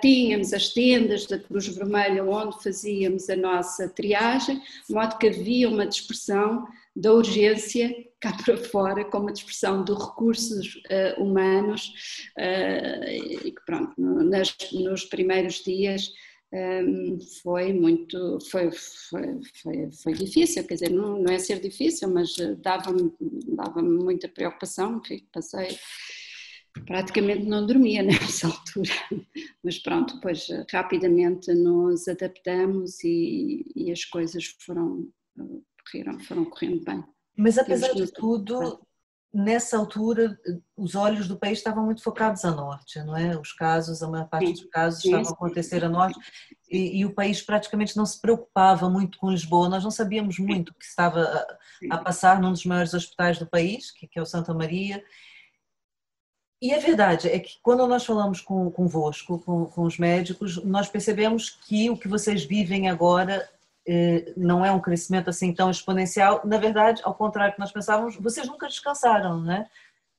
[0.01, 5.69] Tínhamos as tendas da Cruz Vermelha, onde fazíamos a nossa triagem, de modo que havia
[5.69, 11.93] uma dispersão da urgência cá para fora, com uma dispersão de recursos uh, humanos,
[12.37, 16.13] e que pronto, nas, nos primeiros dias
[16.53, 22.09] um, foi muito, foi, foi, foi, foi, difícil, quer dizer, não, não é ser difícil,
[22.09, 23.13] mas eh, dava-me
[23.49, 25.79] dava muita preocupação, passei,
[26.87, 28.93] praticamente não dormia nessa altura,
[29.63, 35.07] mas pronto, depois rapidamente nos adaptamos e, e as coisas foram,
[35.85, 37.05] correram, foram correndo bem.
[37.39, 38.81] Mas apesar de tudo,
[39.33, 40.37] nessa altura
[40.77, 43.39] os olhos do país estavam muito focados a norte, não é?
[43.39, 46.19] Os casos, a maior parte dos casos estavam a acontecer a norte
[46.69, 49.69] e, e, o país praticamente não se preocupava muito com Lisboa.
[49.69, 53.47] Nós não sabíamos muito o que estava a, a passar num dos maiores hospitais do
[53.47, 55.03] país, que, que, é o Santa Maria.
[56.61, 60.89] E a verdade é que quando nós falamos com, convosco, com, com os médicos, nós
[60.89, 63.49] percebemos que o que vocês vivem agora
[64.37, 66.43] não é um crescimento assim tão exponencial.
[66.45, 69.69] Na verdade, ao contrário do que nós pensávamos, vocês nunca descansaram, né?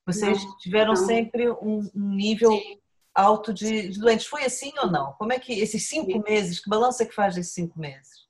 [0.05, 1.05] Vocês não, tiveram não.
[1.05, 2.79] sempre um, nível Sim.
[3.13, 4.25] alto de, de, doentes.
[4.25, 5.13] Foi assim ou não?
[5.13, 6.23] Como é que esses cinco Sim.
[6.27, 8.27] meses, que balanço é que faz desses cinco meses?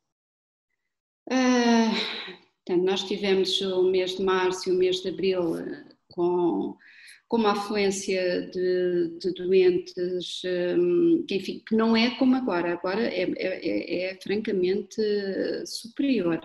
[1.31, 6.75] Uh, nós tivemos o mês de março e o mês de abril uh, com
[7.29, 10.41] com uma afluência de, de doentes
[10.75, 14.99] um, que, enfim, que não é como agora, agora é, é, é, é francamente
[15.63, 16.41] superior.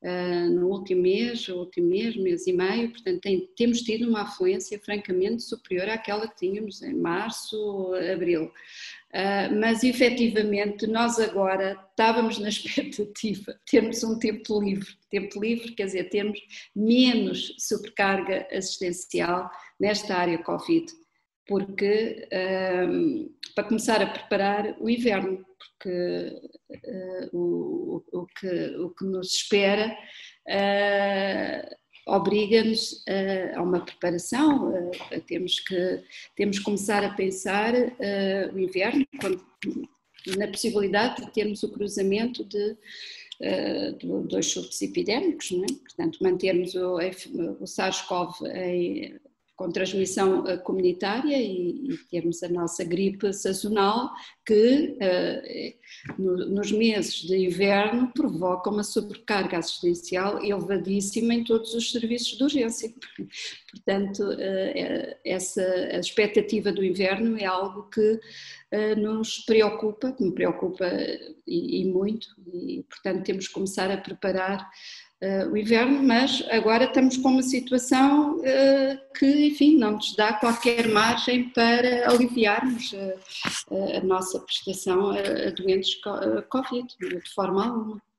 [0.00, 4.80] Uh, no último mês, último mês, mês e meio, portanto tem, temos tido uma afluência
[4.82, 8.50] francamente superior àquela que tínhamos em março, abril.
[9.12, 15.72] Uh, mas efetivamente nós agora estávamos na expectativa de termos um tempo livre, tempo livre
[15.72, 16.38] quer dizer, termos
[16.76, 20.86] menos sobrecarga assistencial nesta área Covid,
[21.44, 22.28] porque
[22.88, 29.34] um, para começar a preparar o inverno, porque uh, o, o, que, o que nos
[29.34, 29.92] espera
[30.48, 31.79] uh,
[32.16, 33.04] obriga-nos
[33.56, 34.72] a, uma preparação,
[35.26, 36.02] temos, que,
[36.36, 37.74] temos que começar a pensar
[38.52, 39.40] o inverno, quando,
[40.36, 42.76] na possibilidade de termos o cruzamento de
[44.28, 45.72] dois surtos epidémicos, é?
[45.74, 46.96] portanto mantermos o,
[47.60, 49.20] o SARS-CoV
[49.60, 54.08] com transmissão eh, comunitária e, e, termos a nossa gripe sazonal
[54.46, 61.92] que uh, no, nos meses de inverno provoca uma sobrecarga assistencial elevadíssima em todos os
[61.92, 62.90] serviços de urgência.
[63.70, 68.18] Portanto, uh, essa a expectativa do inverno é algo que
[68.96, 70.86] nos preocupa, que me preocupa
[71.44, 74.70] e, e muito, e portanto temos que começar a preparar
[75.50, 80.88] o inverno, mas agora estamos com uma situação uh, que, enfim, não nos dá qualquer
[80.88, 86.00] margem para aliviarmos uh, a nossa prestação a, a doentes
[86.48, 88.09] Covid, de forma alguma.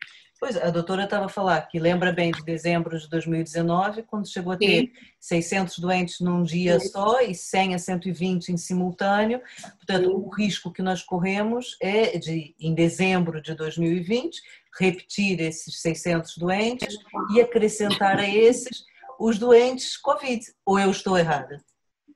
[0.42, 4.54] Pois, a doutora estava a falar que lembra bem de dezembro de 2019, quando chegou
[4.54, 4.92] a ter Sim.
[5.20, 6.88] 600 doentes num dia Sim.
[6.88, 9.40] só e 100 a 120 em simultâneo.
[9.78, 10.16] Portanto, Sim.
[10.16, 14.42] o risco que nós corremos é de, em dezembro de 2020,
[14.80, 16.96] repetir esses 600 doentes
[17.36, 18.84] e acrescentar a esses
[19.20, 20.44] os doentes Covid.
[20.66, 21.64] Ou eu estou errada?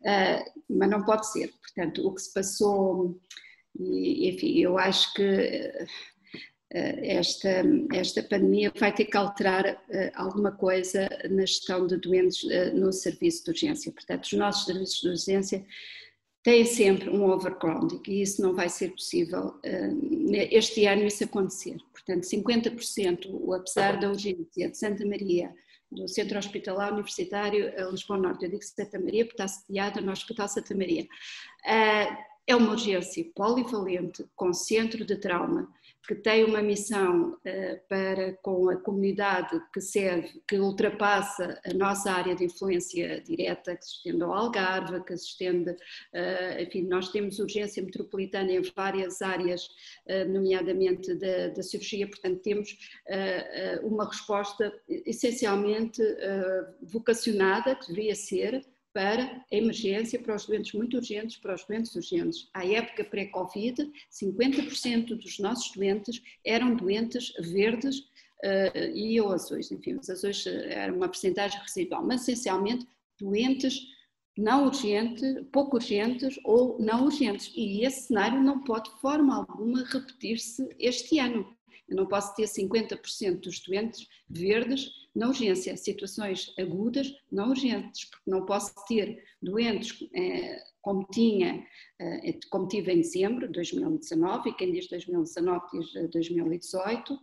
[0.02, 1.54] Uh, mas não pode ser.
[1.62, 3.20] Portanto, o que se passou,
[3.80, 5.72] enfim, eu acho que
[6.78, 12.72] esta, esta pandemia vai ter que alterar eh, alguma coisa na gestão de doentes eh,
[12.72, 13.92] no serviço de urgência.
[13.94, 15.66] Portanto, os nossos serviços de urgência
[16.44, 19.60] têm sempre um overcrowding e isso não vai ser possível
[20.52, 21.78] este ano isso acontecer.
[21.92, 25.52] Portanto, 50%, apesar da urgência de Santa Maria,
[25.90, 30.48] do Centro Hospitalar Universitário Lisboa Norte, eu digo Santa Maria porque está sediada no Hospital
[30.48, 31.08] Santa Maria,
[32.48, 35.68] é uma urgência polivalente com centro de trauma,
[36.06, 42.12] que tem uma missão uh, para com a comunidade que serve, que ultrapassa a nossa
[42.12, 47.10] área de influência direta, que se estende ao Algarve, que se estende, uh, enfim, nós
[47.10, 49.65] temos urgência metropolitana em várias áreas,
[50.08, 52.78] uh, nomeadamente da, da, cirurgia, portanto temos
[53.84, 56.02] uma resposta essencialmente
[56.82, 58.65] vocacionada, que deveria ser,
[58.96, 62.48] para a emergência, para os doentes muito urgentes, para os doentes urgentes.
[62.54, 69.96] À época pré-Covid, 50% dos nossos doentes eram doentes verdes uh, e ou azuis, enfim,
[69.96, 72.88] os azuis eh, era uma percentagem residual, mas essencialmente
[73.20, 73.82] doentes
[74.38, 77.52] não urgentes, pouco urgentes ou não urgentes.
[77.54, 81.54] E esse cenário não pode de forma alguma repetir-se este ano.
[81.90, 88.30] Eu não posso ter 50% dos doentes verdes na urgência, situações agudas não urgentes, porque
[88.30, 91.65] não posso ter doentes eh, como tinha,
[91.99, 97.17] eh, como tive em dezembro de 2019, e quem diz 2019 diz 2018,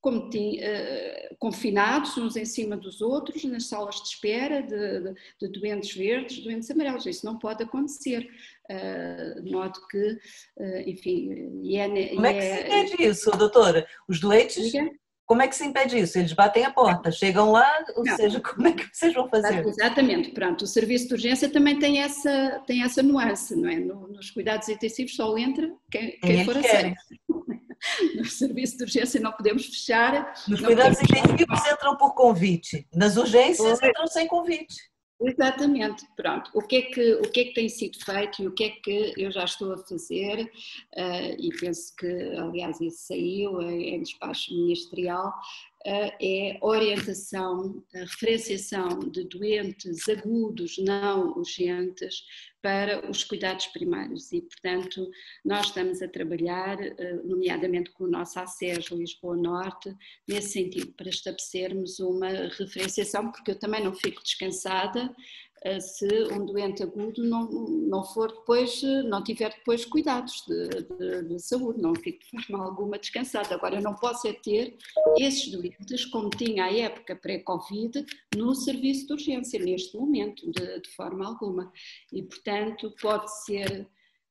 [0.00, 5.14] como tinha, uh, confinados uns em cima dos outros, nas salas de espera de, de,
[5.42, 7.04] de doentes verdes, doentes amarelos.
[7.04, 8.26] Isso não pode acontecer.
[8.70, 10.12] Uh, de modo que,
[10.56, 13.86] uh, enfim, e é, Como é que se é isso, doutora?
[14.08, 14.72] Os doentes.
[14.72, 14.90] Diga?
[15.30, 16.18] Como é que se impede isso?
[16.18, 18.16] Eles batem a porta, chegam lá, ou não.
[18.16, 19.64] seja, como é que vocês vão fazer?
[19.64, 23.76] Exatamente, pronto, o serviço de urgência também tem essa, tem essa nuance, não é?
[23.78, 27.00] No, nos cuidados intensivos só entra quem, quem for aceito.
[28.16, 30.34] no serviço de urgência não podemos fechar.
[30.48, 34.89] Nos cuidados intensivos entram por convite, nas urgências entram sem convite.
[35.22, 36.50] Exatamente, pronto.
[36.54, 38.70] O que, é que, o que é que tem sido feito e o que é
[38.70, 42.06] que eu já estou a fazer, uh, e penso que,
[42.38, 45.30] aliás, isso saiu em despacho ministerial,
[45.86, 52.22] é orientação, referenciação de doentes agudos não urgentes
[52.62, 54.30] para os cuidados primários.
[54.32, 55.10] E, portanto,
[55.44, 59.94] nós estamos a trabalhar, eh, nomeadamente com o nosso ACES Lisboa Norte,
[60.28, 65.14] nesse sentido, para estabelecermos uma referenciação, porque eu também não fico descansada
[65.80, 71.28] se um doente agudo não, não for depois, eh, não tiver depois cuidados de, de,
[71.28, 73.52] de saúde, não fique de forma alguma descansado.
[73.52, 74.78] Agora, eu não posso é ter
[75.18, 80.90] esses doentes, como tinha à época pré-Covid, no serviço de urgência, neste momento, de, de
[80.90, 81.70] forma alguma.
[82.10, 83.86] E, portanto, pode ser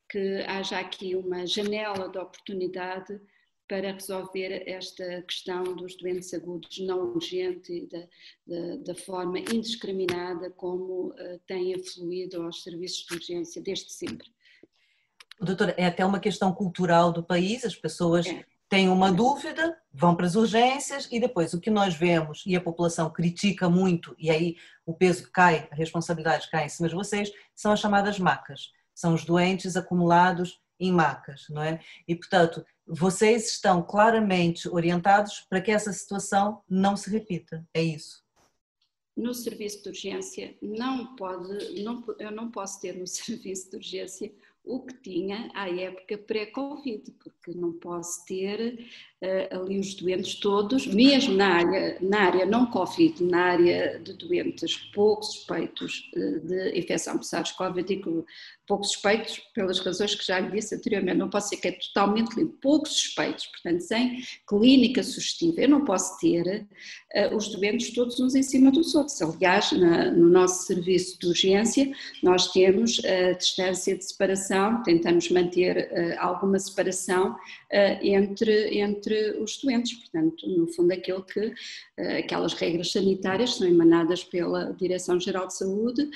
[0.10, 3.22] que haja aqui uma janela de oportunidade
[3.70, 8.00] para resolver esta questão dos doentes agudos não urgentes e da,
[8.48, 14.28] da, da, forma indiscriminada como uh, tem afluído aos serviços de urgência desde sempre.
[15.40, 18.44] Doutora, é até uma questão cultural do país, as pessoas é.
[18.68, 22.62] têm uma dúvida, vão para as urgências e depois o que nós vemos e a
[22.62, 27.32] população critica muito e aí o peso cai, a responsabilidade cai em cima de vocês,
[27.54, 31.80] são as chamadas macas, são os doentes acumulados em macas, não é?
[32.08, 38.24] E portanto, vocês estão claramente orientados para que essa situação não se repita, é isso?
[39.16, 44.34] No serviço de urgência não pode, não, eu não posso ter no serviço de urgência
[44.70, 48.86] o que tinha à época pré-Covid, porque não posso ter
[49.24, 54.14] uh, ali os doentes todos, mesmo na área, na área não Covid, na área de
[54.14, 58.26] doentes pouco suspeitos uh, de infecção por SARS-CoV, digo
[58.68, 62.36] pouco suspeitos pelas razões que já lhe disse anteriormente, não posso ser que é totalmente
[62.36, 66.68] limpo, pouco suspeitos, portanto sem clínica sugestiva, eu não posso ter
[67.16, 71.28] uh, os doentes todos uns em cima dos outros, aliás na, no nosso serviço de
[71.28, 71.92] urgência
[72.22, 77.36] nós temos a distância de separação, tentamos manter alguma separação
[78.02, 81.54] entre, entre entre os doentes, portanto, no fundo aquilo que,
[81.98, 86.10] eh, aquelas regras sanitárias são emanadas pela Direção-Geral de Saúde,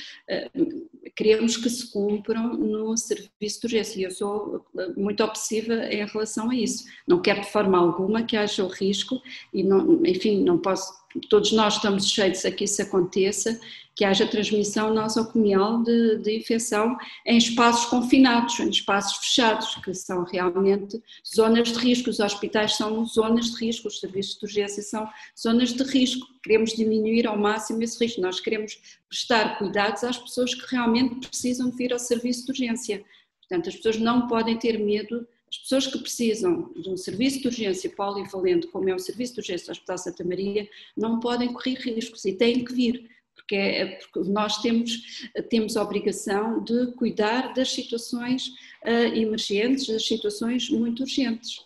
[1.16, 4.66] queremos que se cumpram no serviço de urgência e eu sou
[4.98, 6.86] muito obsessiva em relação a isso.
[7.08, 9.22] Não quero de forma alguma que haja o risco
[9.54, 10.92] e, não, enfim, não posso,
[11.30, 13.60] todos nós estamos sujeitos a que isso aconteça
[13.96, 20.24] que haja transmissão nosocomial de, de infecção em espaços confinados, em espaços fechados, que são
[20.24, 21.02] realmente
[21.36, 22.10] zonas de risco.
[22.10, 25.08] Os hospitais são zonas de risco, os serviços de urgência são
[25.40, 26.26] zonas de risco.
[26.44, 28.22] Queremos diminuir ao máximo esse risco.
[28.22, 33.04] Nós queremos prestar cuidados às pessoas que realmente precisam vir ao serviço de urgência.
[33.42, 37.48] Portanto, as pessoas não podem ter medo as pessoas que precisam de um serviço de
[37.48, 41.76] urgência polivalente, como é o serviço de urgência do Hospital Santa Maria, não podem correr
[41.76, 47.54] riscos e têm que vir porque, é, porque nós temos, temos a obrigação de cuidar
[47.54, 48.48] das situações
[48.84, 51.60] uh, emergentes, das situações muito urgentes.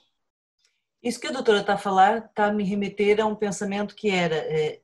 [1.01, 4.09] Isso que a doutora está a falar está a me remeter a um pensamento que
[4.09, 4.81] era, eh,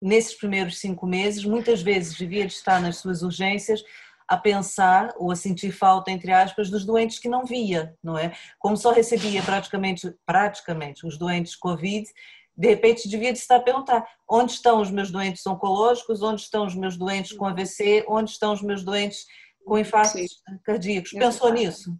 [0.00, 3.84] nesses primeiros cinco meses, muitas vezes devia de estar nas suas urgências
[4.30, 8.32] a pensar ou a sentir falta, entre aspas, dos doentes que não via, não é?
[8.60, 12.08] Como só recebia praticamente, praticamente os doentes Covid,
[12.56, 16.64] de repente devia de estar a perguntar onde estão os meus doentes oncológicos, onde estão
[16.64, 19.26] os meus doentes com AVC, onde estão os meus doentes
[19.64, 21.10] com infartos cardíacos.
[21.10, 21.92] Pensou nisso?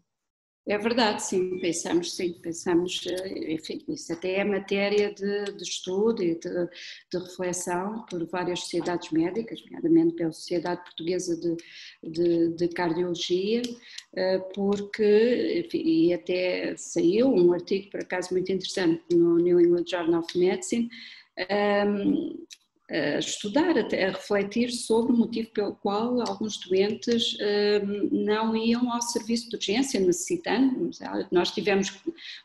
[0.66, 6.22] É verdade, sim, pensamos, sim, pensamos, eh, enfim, isso até é matéria de, de estudo
[6.22, 6.68] e de,
[7.10, 11.56] de, reflexão por várias sociedades médicas, nomeadamente pela Sociedade Portuguesa de,
[12.02, 13.62] de, de Cardiologia,
[14.14, 19.86] eh, porque, enfim, e até saiu um artigo, por acaso, muito interessante no New England
[19.88, 20.90] Journal of Medicine,
[21.38, 22.46] um, ehm,
[22.90, 27.36] a estudar, a refletir sobre o motivo pelo qual alguns doentes
[27.84, 30.90] hum, não iam ao serviço de urgência necessitando.
[31.30, 31.92] Nós tivemos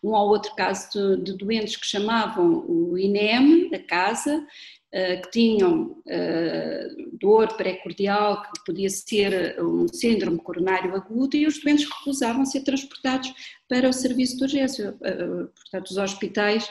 [0.04, 4.46] um ou outro caso de, doentes que chamavam o INEM da casa
[4.92, 6.88] eh, que tinham eh,
[7.20, 13.34] dor pré-cordial, que podia ser um síndrome coronário agudo, e os doentes recusavam ser transportados
[13.68, 14.96] para o serviço de urgência.
[15.02, 16.70] Eh, portanto, os hospitais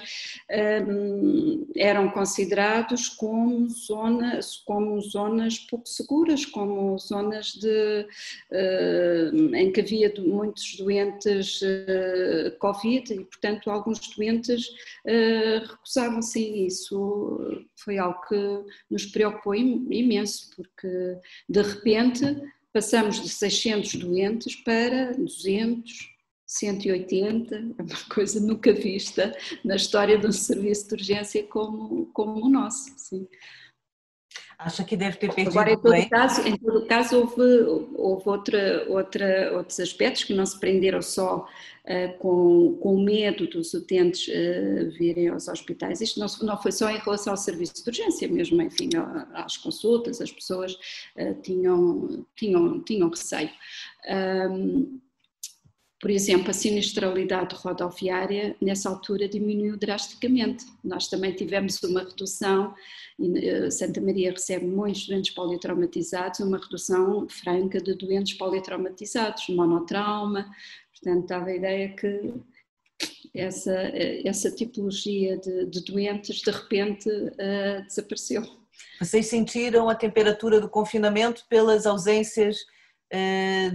[1.77, 8.07] eram considerados como, zona, como zonas pouco seguras, como zonas de,
[9.55, 11.61] em que havia muitos doentes
[12.59, 14.69] Covid e, portanto, alguns doentes
[15.69, 16.67] recusavam-se.
[16.67, 21.19] Isso foi algo que nos preocupou imenso, porque
[21.49, 22.25] de repente
[22.73, 26.14] passamos de 600 doentes para 200,
[26.59, 32.47] 180, é uma coisa nunca vista na história de um serviço de urgência como, como
[32.47, 32.93] o nosso.
[32.97, 33.27] Sim.
[34.57, 37.43] Acha que deve ter perdido Agora, em todo caso, em todo caso houve,
[37.97, 41.47] houve outra, outra, outros aspectos que não se prenderam só
[41.85, 46.01] uh, com, com o medo dos utentes uh, virem aos hospitais.
[46.01, 48.91] Isto não, não foi só em relação ao serviço de urgência mesmo, enfim,
[49.35, 53.51] às consultas, as pessoas uh, tinham, tinham, tinham receio.
[54.09, 55.01] Um,
[56.05, 60.67] por exemplo, a sinistralidade rodoviária nessa altura diminuiu drasticamente.
[60.85, 62.75] Nós também tivemos uma redução,
[63.19, 70.47] eh, Santa Maria recebe muitos doentes politraumatizados, uma redução franca de doentes politraumatizados, monotrauma,
[70.93, 72.35] portanto dava a ideia que
[73.35, 78.43] essa, essa tipologia de, de doentes de repente uh, desapareceu.
[79.01, 82.74] Vocês sentiram a temperatura do confinamento pelas ausências eh,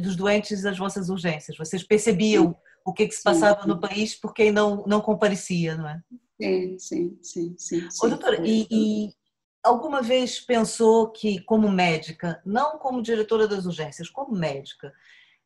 [0.01, 1.57] dos doentes das vossas urgências?
[1.57, 3.67] Vocês percebiam o que, que se passava sim.
[3.67, 6.01] no país por quem não, não comparecia, não é?
[6.41, 7.55] Sim, sim, sim.
[7.57, 9.09] sim, Ô, doutora, e, e
[9.63, 14.93] alguma vez pensou que, como médica, não como diretora das urgências, como médica,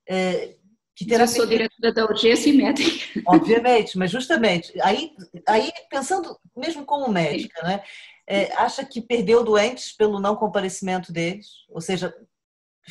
[0.08, 0.56] é,
[0.96, 3.22] que terá Eu sou diretora da urgência e médica.
[3.26, 5.12] Obviamente, mas justamente, aí,
[5.48, 7.84] aí pensando mesmo como médica, né,
[8.28, 11.48] é, acha que perdeu doentes pelo não comparecimento deles?
[11.70, 12.14] Ou seja,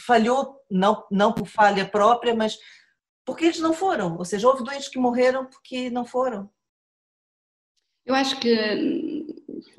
[0.01, 2.59] falhou, não, não por falha própria, mas
[3.25, 4.17] porque eles não foram.
[4.17, 6.51] Ou seja, houve doentes que morreram porque não foram.
[8.05, 8.53] Eu acho que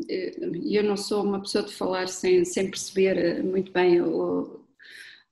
[0.10, 0.36] eh,
[0.66, 4.64] eu não sou uma pessoa de falar sem, sem perceber eh, muito bem o,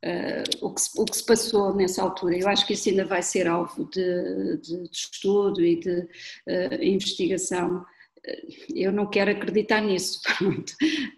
[0.03, 2.37] uh, o, que se, o que se passou nessa altura.
[2.37, 6.83] Eu acho que isso ainda vai ser alvo de, de, de estudo e de uh,
[6.83, 7.85] investigação.
[8.75, 10.21] Eu não quero acreditar nisso.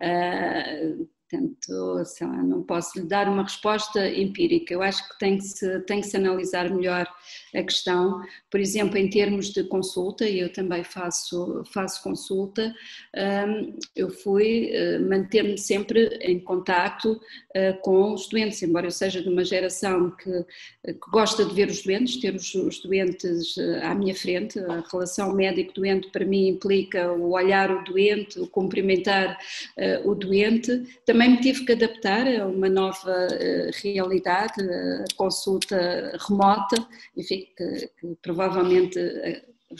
[0.03, 4.73] Uh, Portanto, lá, não posso lhe dar uma resposta empírica.
[4.73, 7.07] Eu acho que tem que se, tem que se analisar melhor
[7.55, 12.73] a questão, por exemplo, em termos de consulta, eu também faço, faço consulta,
[13.15, 17.19] hum, eu fui eh, manter-me sempre em contato
[17.53, 20.45] eh, com os doentes, embora eu seja de uma geração que,
[20.83, 25.33] que gosta de ver os doentes, ter os, os doentes à minha frente, a relação
[25.33, 29.37] médico-doente para mim implica o olhar o doente, o cumprimentar
[30.03, 36.17] o doente, também também me tive que adaptar a uma nova uh, realidade, a consulta
[36.27, 36.75] remota,
[37.15, 38.99] enfim, que, que provavelmente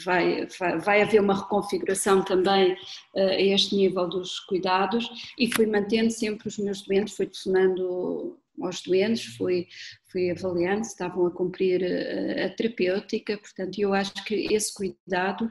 [0.04, 5.06] vai, vai, vai, haver uma reconfiguração também uh, a este nível dos cuidados
[5.38, 9.66] e fui mantendo sempre os meus doentes, fui telefonando aos doentes, fui,
[10.06, 14.72] fui avaliando se estavam a cumprir a, eh, a terapêutica, portanto eu acho que esse
[14.72, 15.50] cuidado,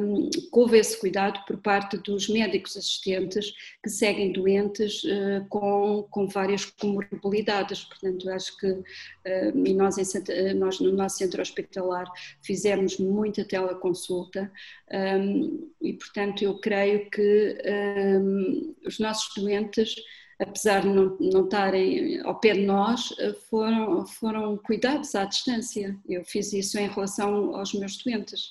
[0.00, 6.26] um, houve esse cuidado por parte dos médicos assistentes que seguem doentes uh, com, com
[6.26, 12.10] várias comorbilidades, portanto eu acho que uh, e nós, em, nós no nosso centro hospitalar
[12.42, 14.50] fizemos muita teleconsulta
[14.92, 19.94] um, e portanto eu creio que um, os nossos doentes
[20.40, 25.96] apesar de não, não estarem ao pé de nós, eh, foram, foram cuidados à distância.
[26.08, 28.42] Eu fiz isso em relação aos meus doentes.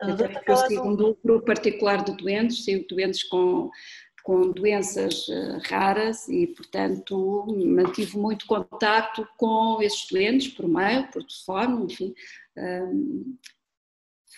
[0.00, 3.70] Até eu sigo um grupo particular de doentes, sigo doentes com,
[4.22, 11.22] com doenças eh, raras e, portanto, mantive muito contacto com esses doentes por mail, por
[11.24, 12.14] telefone, enfim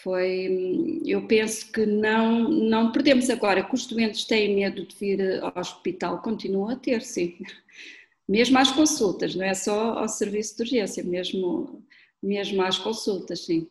[0.01, 5.43] foi, eu penso que não, não perdemos agora, que os doentes têm medo de vir
[5.43, 7.37] ao hospital, continuam a ter, sim.
[8.27, 11.85] Mesmo às consultas, não é só ao serviço de urgência, mesmo,
[12.23, 13.69] mesmo às consultas, sim.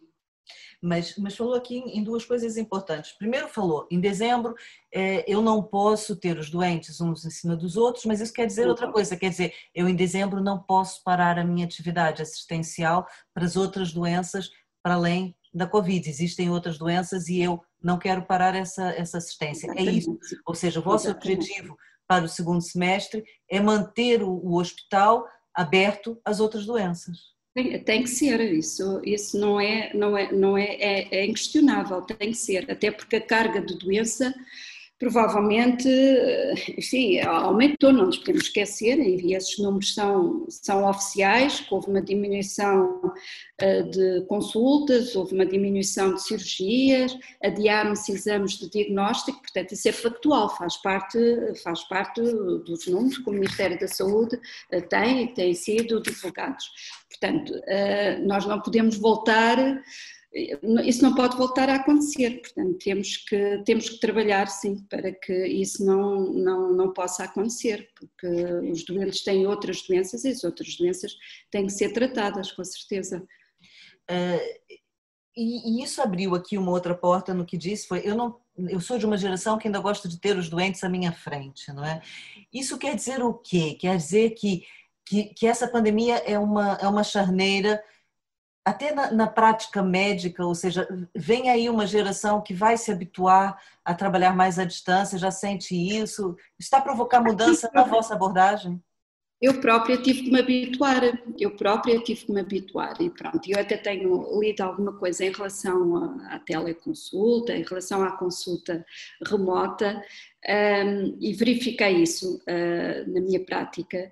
[0.79, 3.11] Mas, mas falou aqui em duas coisas importantes.
[3.11, 4.55] Primeiro falou, em dezembro
[4.91, 8.47] é, eu não posso ter os doentes uns em cima dos outros, mas isso quer
[8.47, 13.07] dizer outra coisa, quer dizer, eu em dezembro não posso parar a minha atividade assistencial
[13.33, 14.49] para as outras doenças,
[14.83, 19.71] para além da Covid, existem outras doenças e eu não quero parar essa, essa assistência.
[19.75, 20.17] É isso.
[20.45, 21.75] Ou seja, o vosso objetivo
[22.07, 27.17] para o segundo semestre é manter o, o hospital aberto às outras doenças.
[27.53, 32.01] Tem, tem, que ser, isso, isso não, é, não, é, não é, é, é inquestionável,
[32.01, 34.33] tem que ser, até porque a carga de doença
[35.01, 35.89] provavelmente,
[36.77, 43.11] enfim, aumentou, não nos podemos esquecer, e esses números são, são oficiais, houve uma diminuição
[43.57, 49.91] eh, de consultas, houve uma diminuição de cirurgias, adiaram-se exames de diagnóstico, portanto isso é
[49.91, 51.17] factual, faz parte,
[51.63, 54.39] faz parte dos números que o Ministério da Saúde
[54.69, 56.69] eh, tem e têm sido divulgados.
[57.09, 59.57] Portanto, eh, nós não podemos voltar
[60.33, 65.45] isso não pode voltar a acontecer, portanto temos que, temos que trabalhar sim para que
[65.47, 68.27] isso não, não, não possa acontecer, porque
[68.71, 71.13] os doentes têm outras doenças e as outras doenças
[71.51, 73.27] têm que ser tratadas, com certeza.
[74.09, 74.79] Uh,
[75.35, 78.79] e, e, isso abriu aqui uma outra porta no que disse, foi, eu não, eu
[78.79, 81.83] sou de uma geração que ainda gosta de ter os doentes à minha frente, não
[81.83, 82.01] é?
[82.53, 83.75] Isso quer dizer o quê?
[83.79, 84.65] Quer dizer que,
[85.05, 87.81] que, que essa pandemia é uma, é uma charneira
[88.63, 93.59] até na, na, prática médica, ou seja, vem aí uma geração que vai se habituar
[93.83, 96.35] a trabalhar mais à distância, já sente isso?
[96.59, 98.81] Está a provocar mudança na vossa abordagem?
[99.41, 101.01] Eu própria tive que me habituar,
[101.39, 105.31] eu própria tive que me habituar e pronto, eu até tenho lido alguma coisa em
[105.31, 108.85] relação à, teleconsulta, em relação à consulta
[109.25, 109.99] remota
[110.47, 114.11] um, e verifiquei isso uh, na minha prática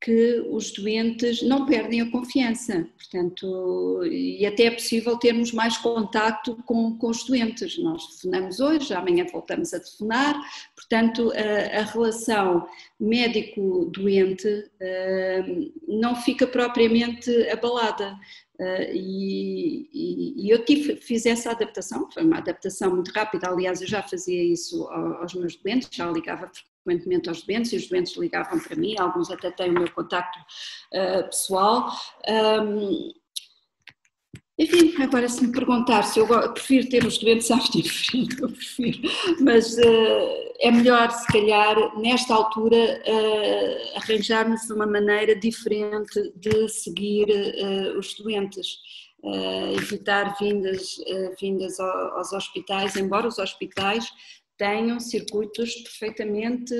[0.00, 6.56] que os doentes não perdem a confiança, portanto, e até é possível termos mais contacto
[6.66, 7.78] com, com os doentes.
[7.78, 10.38] Nós telefonamos hoje, amanhã voltamos a telefonar,
[10.76, 12.66] portanto, a, a relação
[12.98, 18.18] médico-doente uh, não fica propriamente abalada.
[18.60, 23.80] Uh, e, e, e, eu tive, fiz essa adaptação, foi uma adaptação muito rápida, aliás
[23.80, 26.50] eu já fazia isso aos meus doentes, já ligava
[26.82, 30.38] frequentemente aos doentes e os doentes ligavam para mim, alguns até têm o meu contacto
[30.94, 31.90] uh, pessoal.
[32.28, 33.12] Um,
[34.60, 38.50] enfim, agora se me perguntar se eu prefiro ter os doentes à minha frente, eu
[38.50, 39.00] prefiro,
[39.40, 47.26] mas uh, é melhor se calhar nesta altura uh, arranjarmos uma maneira diferente de seguir
[47.30, 48.78] uh, os doentes.
[49.76, 50.96] evitar vindas,
[51.38, 54.10] vindas aos hospitais, embora os hospitais
[54.60, 56.74] tenham circuitos perfeitamente,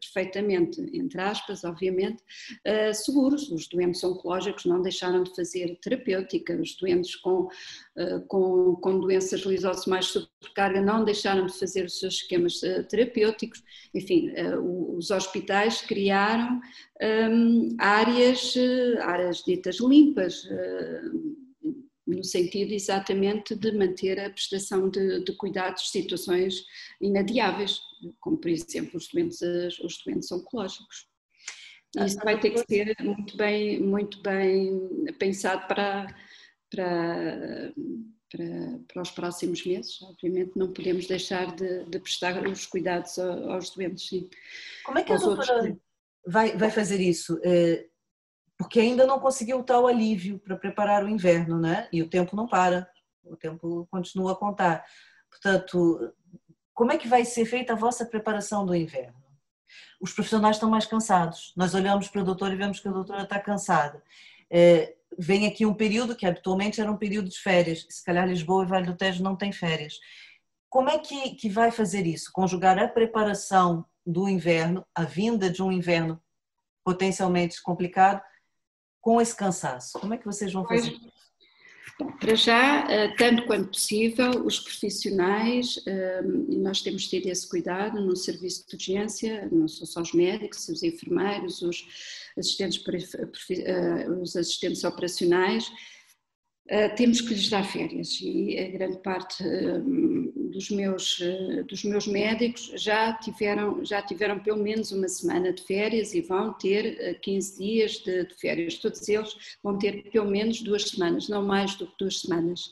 [0.00, 2.22] perfeitamente, entre aspas, obviamente,
[2.66, 3.50] uh, seguros.
[3.50, 9.42] Os doentes oncológicos não deixaram de fazer terapêutica, os doentes com, uh, com, com doenças
[9.42, 13.62] lisosomais sobrecarga não deixaram de fazer os seus esquemas uh, terapêuticos.
[13.94, 14.32] Enfim,
[14.96, 16.58] os hospitais criaram
[17.30, 18.54] um, áreas,
[19.02, 20.46] áreas ditas limpas
[22.06, 26.64] no sentido exatamente de manter a prestação de, de cuidados, situações
[27.00, 27.80] inadiáveis,
[28.20, 29.40] como por exemplo os doentes,
[29.80, 31.08] os doentes oncológicos.
[32.04, 36.06] Isso vai ter que ser muito bem, muito bem pensado para,
[36.70, 37.72] para,
[38.30, 40.00] para, para os próximos meses.
[40.02, 44.08] Obviamente não podemos deixar de, de prestar os cuidados aos doentes.
[44.08, 44.28] Sim.
[44.84, 45.76] Como é que a doutora,
[46.26, 47.40] vai, vai fazer isso?
[48.56, 51.88] Porque ainda não conseguiu tal alívio para preparar o inverno, né?
[51.92, 52.90] E o tempo não para,
[53.22, 54.84] o tempo continua a contar.
[55.30, 56.12] Portanto,
[56.72, 59.14] como é que vai ser feita a vossa preparação do inverno?
[60.00, 61.52] Os profissionais estão mais cansados.
[61.56, 64.02] Nós olhamos para a doutora e vemos que a doutora está cansada.
[64.50, 67.86] É, vem aqui um período que habitualmente era um período de férias.
[67.88, 69.98] Se calhar Lisboa e Vale do Tejo não têm férias.
[70.68, 72.30] Como é que, que vai fazer isso?
[72.32, 76.22] Conjugar a preparação do inverno, a vinda de um inverno
[76.84, 78.22] potencialmente complicado,
[79.06, 80.00] com esse cansaço?
[80.00, 80.92] Como é que vocês vão fazer?
[81.96, 86.22] Bom, para já, eh, tanto quanto possível, os profissionais, eh,
[86.58, 90.82] nós temos tido esse cuidado no serviço de urgência, não são só os médicos, os
[90.82, 91.86] enfermeiros, os
[92.36, 92.82] assistentes,
[93.50, 95.70] eh, os assistentes operacionais,
[96.96, 99.40] temos que lhes dar férias e a grande parte
[100.56, 105.62] dos, meus, uh, dos meus médicos já tiveram, já tiveram pelo menos uma semana de
[105.62, 108.78] férias e vão ter 15 dias de, de, férias.
[108.78, 112.70] Todos eles vão ter pelo menos duas semanas, não mais do que duas semanas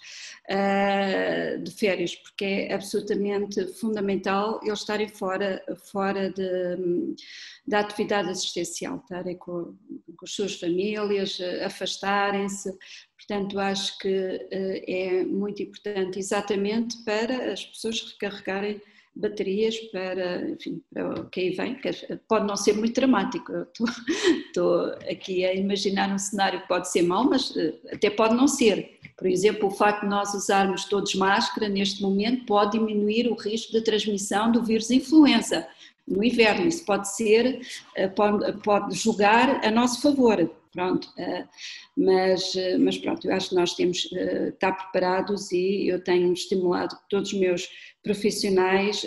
[1.62, 7.16] de férias, porque é absolutamente fundamental eles estarem fora, fora de,
[7.66, 9.74] da atividade assistencial, estarem com,
[10.16, 12.76] com as suas famílias, afastarem-se,
[13.26, 18.80] Portanto, acho que uh, é muito importante exatamente para as pessoas recarregarem
[19.16, 21.80] baterias para, enfim, para quem vem,
[22.28, 23.52] pode não ser muito dramático,
[24.46, 28.48] estou, aqui a imaginar um cenário que pode ser mau, mas uh, até pode não
[28.48, 28.98] ser.
[29.16, 33.72] Por exemplo, o facto de nós usarmos todos máscara neste momento pode diminuir o risco
[33.72, 35.66] de transmissão do vírus influenza
[36.06, 37.60] no inverno, isso pode ser,
[37.96, 41.48] uh, pode, pode jogar a nosso favor, pronto, uh,
[41.96, 46.32] mas, uh, mas pronto, eu acho que nós temos uh, estar preparados e eu tenho
[46.32, 49.06] estimulado todos os meus profissionais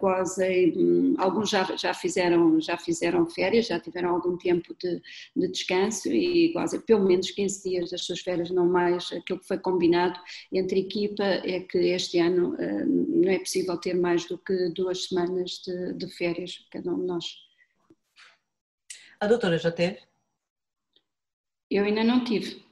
[0.00, 5.00] gozem, um, alguns já, já, fizeram, já fizeram férias, já tiveram algum tempo de,
[5.36, 9.46] de descanso e gozem pelo menos 15 dias das suas férias, não mais aquilo que
[9.46, 10.18] foi combinado
[10.52, 12.56] entre equipa é que este ano
[12.88, 17.06] não é possível ter mais do que duas semanas de, de férias, cada um de
[17.06, 17.24] nós.
[19.20, 20.00] A doutora já teve?
[21.76, 22.62] Eu ainda não tive.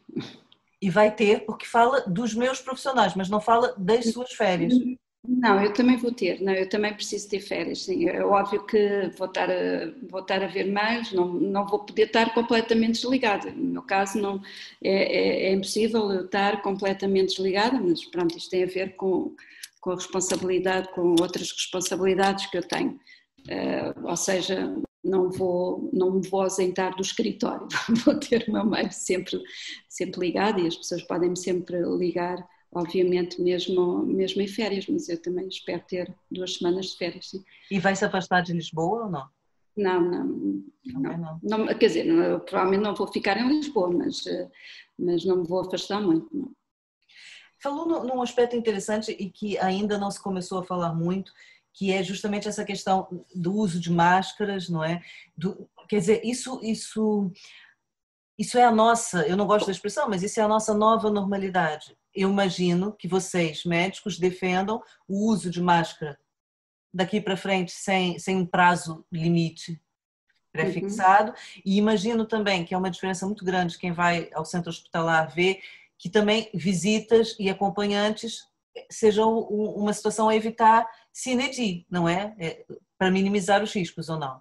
[0.83, 4.75] E vai ter, porque fala dos meus profissionais, mas não fala das suas férias.
[5.23, 8.09] Não, eu também vou ter, não, eu também preciso ter férias, sim.
[8.09, 12.05] É óbvio que vou estar a, vou estar a ver mais, não, não vou poder
[12.05, 13.51] estar completamente desligada.
[13.51, 14.41] No meu caso, não,
[14.83, 19.35] é, é, é impossível eu estar completamente desligada, mas pronto, isto tem a ver com,
[19.81, 22.99] com a responsabilidade, com outras responsabilidades que eu tenho.
[23.41, 27.67] Uh, ou seja, não vou, não me vou ausentar do escritório,
[28.05, 29.41] vou ter o meu mail sempre,
[29.89, 35.21] sempre ligado e as pessoas podem-me sempre ligar, obviamente, mesmo, mesmo em férias, mas eu
[35.21, 37.31] também espero ter duas semanas de férias.
[37.31, 37.45] Sim.
[37.71, 39.29] E vai se afastar de Lisboa ou não?
[39.77, 40.25] Não, não.
[40.85, 41.67] não, não.
[41.67, 42.07] quer dizer,
[42.41, 44.25] provavelmente não vou ficar em Lisboa, mas,
[44.99, 46.29] mas não me vou afastar muito.
[46.33, 46.53] Não.
[47.63, 51.31] Falou num aspecto interessante e que ainda não se começou a falar muito,
[51.73, 55.03] que é justamente essa questão do uso de máscaras, não é?
[55.37, 57.31] Do, quer dizer, isso, isso,
[58.39, 61.11] isso é a nossa, eu não gosto da expressão, mas isso é a nossa nova
[61.11, 61.97] normalidade.
[62.15, 66.19] Eu imagino que vocês, médicos, defendam o uso de máscara
[66.93, 69.81] daqui para frente sem, sem um prazo limite
[70.53, 71.31] pré-fixado.
[71.31, 71.63] Uhum.
[71.65, 75.61] E imagino também que é uma diferença muito grande quem vai ao centro hospitalar ver
[75.97, 78.49] que também visitas e acompanhantes
[78.91, 82.35] sejam uma situação a evitar sine não é?
[82.39, 82.65] é
[82.99, 84.41] para minimizar os riscos ou não?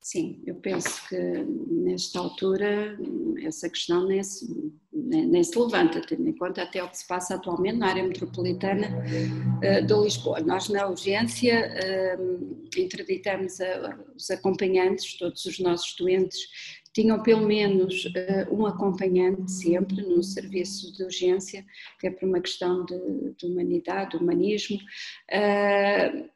[0.00, 2.96] Sim, eu penso que nesta altura
[3.44, 4.46] essa questão nem se,
[4.92, 8.04] nem, nem se levanta, tendo em conta até o que se passa atualmente na área
[8.04, 10.38] metropolitana uh, de Lisboa.
[10.42, 11.72] Nós, na urgência,
[12.20, 16.38] uh, interditamos a, os acompanhantes, todos os nossos doentes
[16.96, 21.62] tinham pelo menos uh, um acompanhante sempre no serviço de urgência,
[22.02, 22.98] é por uma questão de,
[23.36, 24.78] de humanidade, de humanismo.
[25.30, 26.26] Uh,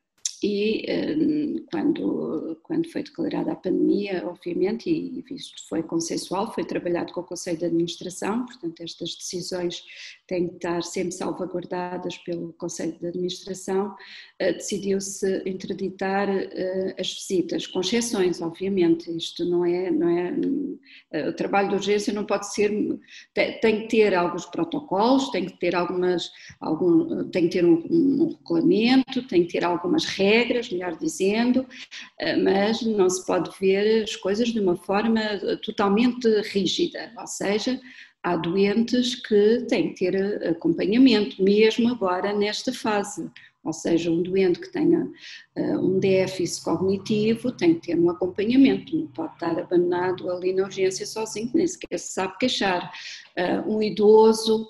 [0.43, 7.13] e hum, quando, quando foi declarada a pandemia, obviamente, e isto foi consensual, foi trabalhado
[7.13, 9.85] com o Conselho de Administração, portanto, estas decisões
[10.27, 13.95] têm de estar sempre salvaguardadas pelo Conselho de Administração,
[14.39, 20.35] eh, decidiu-se interditar eh, as visitas, com exceções, obviamente, isto não é, não é,
[21.13, 22.71] eh, o trabalho de urgência não pode ser,
[23.35, 26.31] tem que ter alguns protocolos, tem que ter algumas,
[26.61, 31.67] algum, tem que ter um, um regulamento, tem que ter algumas regras, regras, melhor dizendo,
[32.19, 35.21] eh, mas não se pode ver as coisas de uma forma
[35.63, 37.81] totalmente rígida, ou seja,
[38.23, 43.31] há doentes que têm que ter acompanhamento, mesmo agora nesta fase.
[43.63, 45.07] Ou seja, um doente que tenha
[45.55, 51.05] um déficit cognitivo tem que ter um acompanhamento, não pode estar abandonado ali na urgência
[51.05, 52.91] sozinho, nem sequer se sabe queixar.
[53.67, 54.67] Um idoso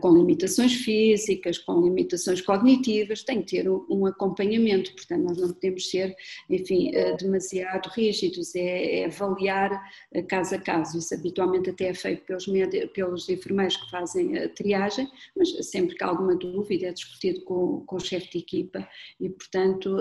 [0.00, 5.90] com limitações físicas, com limitações cognitivas, tem que ter um, acompanhamento, portanto nós não podemos
[5.90, 6.16] ser,
[6.48, 9.72] enfim, uh, demasiado rígidos, é, é, avaliar
[10.14, 12.46] uh, caso a caso, isso habitualmente até é feito pelos,
[12.94, 17.80] pelos enfermeiros que fazem a triagem, mas sempre que há alguma dúvida é discutido com,
[17.84, 18.88] com o chefe de equipa.
[19.20, 19.96] E, portanto,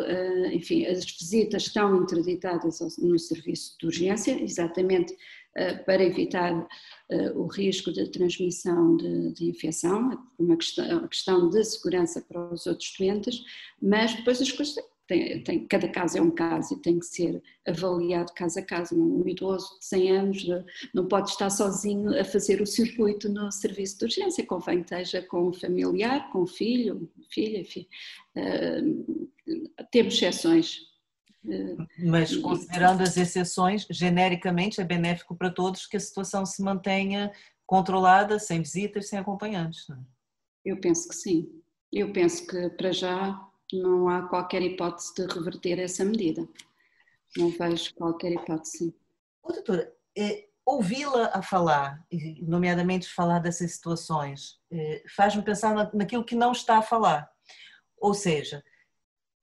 [0.51, 5.15] enfim, as visitas estão interditadas no serviço de urgência, exatamente
[5.85, 6.67] para evitar
[7.35, 12.93] o risco de transmissão de, de infecção, uma questão, questão, de segurança para os outros
[12.97, 13.43] doentes,
[13.81, 14.75] mas depois as coisas
[15.43, 18.95] têm, cada caso é um caso e tem que ser avaliado caso a caso.
[18.95, 20.47] Um idoso de 100 anos
[20.93, 25.21] não pode estar sozinho a fazer o circuito no serviço de urgência, convém que esteja
[25.23, 27.87] com um familiar, com um filho, filha, enfim.
[28.35, 29.29] Uh,
[29.91, 30.88] temos exceções,
[31.97, 37.31] mas considerando as exceções, genericamente é benéfico para todos que a situação se mantenha
[37.65, 39.87] controlada, sem visitas, sem acompanhantes.
[39.87, 39.99] Não é?
[40.65, 41.49] Eu penso que sim.
[41.91, 43.39] Eu penso que para já
[43.71, 46.47] não há qualquer hipótese de reverter essa medida.
[47.37, 48.93] Não vejo qualquer hipótese.
[49.41, 52.05] Ô, doutora, é, ouvi-la a falar,
[52.41, 57.29] nomeadamente falar dessas situações, é, faz-me pensar naquilo que não está a falar.
[57.97, 58.63] Ou seja,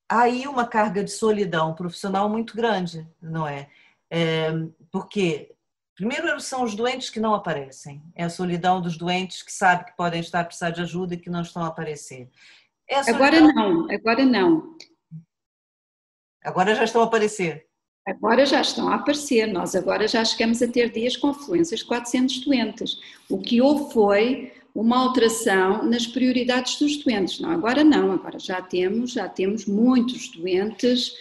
[0.09, 3.69] aí uma carga de solidão profissional muito grande, não é?
[4.09, 4.51] é
[4.91, 5.53] porque,
[5.95, 9.97] primeiro, são os doentes que não aparecem, é a solidão dos doentes que sabem que
[9.97, 12.29] podem estar precisando de ajuda e que não estão a aparecer.
[12.89, 14.75] É a agora não, agora não.
[16.43, 17.67] Agora já estão a aparecer.
[18.07, 21.85] Agora já estão a aparecer, nós agora já chegamos a ter dias com fluências de
[21.85, 22.97] 400 doentes.
[23.29, 27.39] O que houve foi uma alteração nas prioridades dos doentes.
[27.39, 31.13] Não, agora não, agora já temos, já temos muitos doentes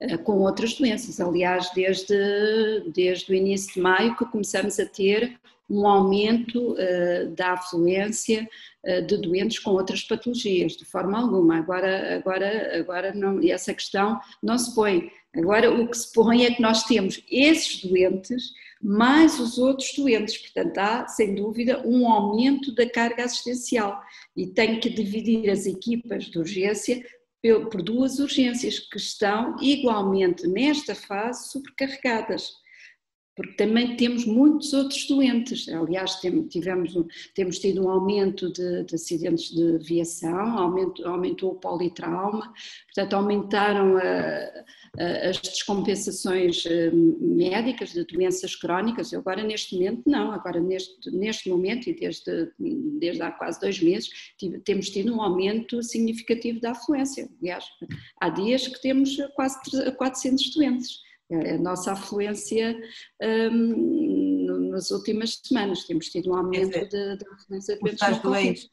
[0.00, 1.20] uh, com outras doenças.
[1.20, 2.14] Aliás, desde,
[2.94, 5.38] desde o início de maio que começamos a ter
[5.68, 8.48] um aumento uh, da afluência
[8.84, 11.56] uh, de doentes com outras patologias, de forma alguma.
[11.58, 15.10] Agora, agora, agora não, essa questão não se põe.
[15.34, 20.36] Agora o que se põe é que nós temos esses doentes mais os outros doentes.
[20.38, 24.02] Portanto, há, sem dúvida, um aumento da carga assistencial
[24.36, 27.04] e tem que dividir as equipas de urgência
[27.70, 32.61] por duas urgências que estão igualmente nesta fase sobrecarregadas
[33.34, 35.68] porque também temos muitos outros doentes.
[35.68, 36.20] Aliás,
[36.50, 36.94] tivemos,
[37.34, 42.52] temos tido um aumento de, de acidentes de viação, aumento, aumentou o politrauma,
[42.86, 44.02] portanto, aumentaram a,
[44.98, 49.14] a, as descompensações eh, médicas de doenças crónicas.
[49.14, 50.32] Agora, neste momento, não.
[50.32, 52.50] Agora, neste, neste momento, e desde,
[52.98, 54.10] desde há quase dois meses,
[54.64, 57.30] temos tido um aumento significativo da afluência.
[57.40, 57.64] Aliás,
[58.20, 59.58] há dias que temos quase
[59.96, 62.78] 400 doentes a nossa afluência
[63.50, 65.84] um, nas últimas semanas.
[65.84, 68.70] Temos tido um aumento de, de afluência de Os doentes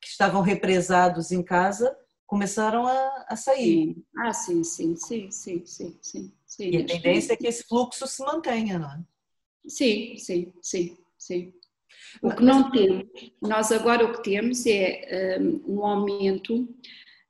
[0.00, 1.96] que estavam represados em casa
[2.26, 3.94] começaram a, a sair.
[3.94, 4.04] Sim.
[4.18, 6.70] Ah, sim, sim, sim, sim, sim, sim, sim.
[6.70, 9.00] E a tendência é que esse fluxo se mantenha, não é?
[9.66, 11.54] Sim, sim, sim, sim.
[12.22, 13.06] O que não temos,
[13.40, 16.68] nós agora o que temos é um, um aumento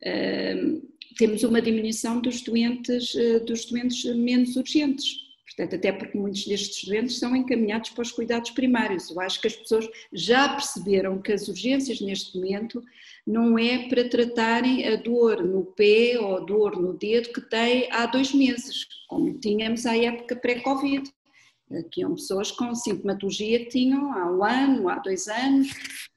[0.05, 5.29] um, temos uma diminuição dos doentes, eh, dos doentes menos urgentes.
[5.45, 9.11] Portanto, até porque muitos destes doentes são encaminhados para os cuidados primários.
[9.11, 12.81] Eu acho que as pessoas já perceberam que as urgências neste momento
[13.27, 17.89] não é para tratarem a dor no pé ou a dor no dedo que tem
[17.91, 21.11] há dois meses, como tínhamos à época pré-Covid
[21.91, 25.69] que iam pessoas com sintomatologia que tinham há um ano, há dois anos,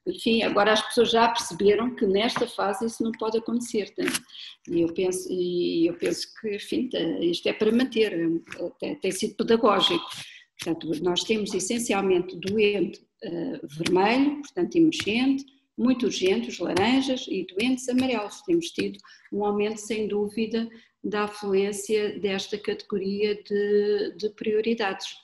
[0.06, 3.92] enfim, agora as pessoas já perceberam que nesta fase isso não pode acontecer.
[4.68, 6.88] E eu penso, e eu penso que, enfim,
[7.20, 8.12] isto é para manter,
[9.00, 10.04] tem sido pedagógico.
[10.58, 15.44] Portanto, nós temos essencialmente doente uh, vermelho, portanto emergente,
[15.76, 18.42] muito urgente, os laranjas e doentes amarelos.
[18.42, 18.98] Temos tido
[19.32, 20.68] um aumento, sem dúvida,
[21.02, 25.16] da afluência desta categoria de, de prioridades.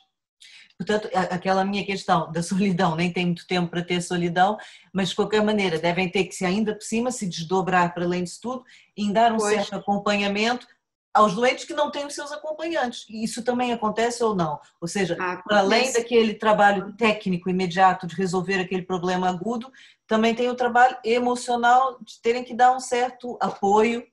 [0.76, 4.56] Portanto, aquela minha questão da solidão, nem tem muito tempo para ter solidão,
[4.92, 8.22] mas de qualquer maneira devem ter que se ainda por cima se desdobrar para além
[8.22, 8.64] disso tudo
[8.96, 9.54] e dar um pois.
[9.54, 10.66] certo acompanhamento
[11.12, 13.04] aos doentes que não têm os seus acompanhantes.
[13.08, 14.60] E isso também acontece ou não?
[14.80, 19.72] Ou seja, ah, para além daquele trabalho técnico imediato de resolver aquele problema agudo,
[20.06, 24.06] também tem o trabalho emocional de terem que dar um certo apoio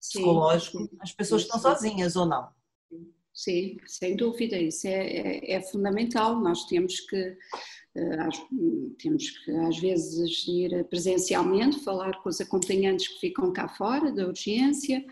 [0.00, 2.48] psicológico às pessoas que estão sozinhas ou não.
[3.38, 6.40] Sim, sem dúvida, isso é, é, é fundamental.
[6.40, 7.36] Nós temos que,
[8.98, 14.26] temos que às vezes ir presencialmente, falar com os acompanhantes que ficam cá fora da
[14.26, 15.04] urgência,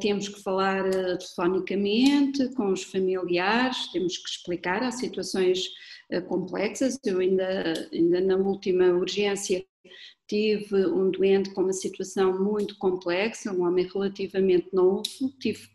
[0.00, 0.88] temos que falar
[1.18, 5.68] telefonicamente com os familiares, temos que explicar, há situações
[6.28, 9.62] complexas, eu ainda, ainda na última urgência
[10.26, 15.02] tive um doente com uma situação muito complexa, um homem relativamente novo,
[15.38, 15.68] tive,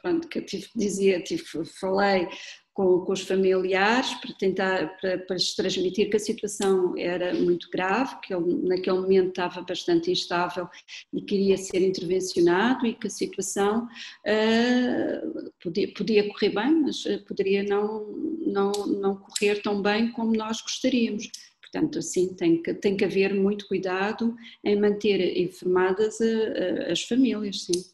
[0.00, 2.28] pronto, que eu tive dizer, tive, falei
[2.74, 7.70] com, com, os familiares para tentar, para, para lhes transmitir que a situação era muito
[7.70, 10.68] grave, que ele naquele momento estava bastante instável
[11.12, 13.86] e queria ser intervencionado e que a situação
[14.26, 18.06] uh, podia, podia correr bem, mas poderia não,
[18.44, 21.30] não, não correr tão bem como nós gostaríamos.
[21.60, 27.02] Portanto, assim, tem que, tem que haver muito cuidado em manter informadas a, a, as
[27.02, 27.93] famílias, sim.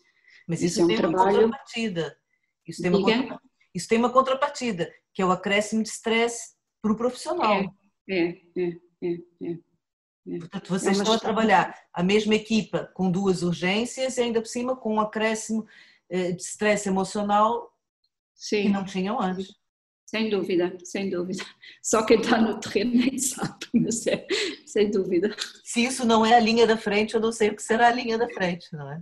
[0.50, 1.20] Mas isso, isso é um tem trabalho...
[1.20, 2.18] uma contrapartida.
[2.66, 3.40] Isso tem uma, contra...
[3.72, 7.72] isso tem uma contrapartida, que é o acréscimo de stress para o profissional.
[8.08, 9.12] É, é, é, é.
[9.42, 9.58] é.
[10.26, 10.38] é.
[10.40, 14.48] Portanto, vocês é estão a trabalhar a mesma equipa com duas urgências e ainda por
[14.48, 15.64] cima com um acréscimo
[16.08, 17.72] eh, de stress emocional
[18.34, 18.62] Sim.
[18.62, 19.54] que não tinham antes.
[20.04, 21.44] Sem dúvida, sem dúvida.
[21.80, 24.26] Só quem está no terreno nem sabe, mas é,
[24.66, 25.32] sem dúvida.
[25.62, 27.92] Se isso não é a linha da frente, eu não sei o que será a
[27.92, 29.00] linha da frente, não é?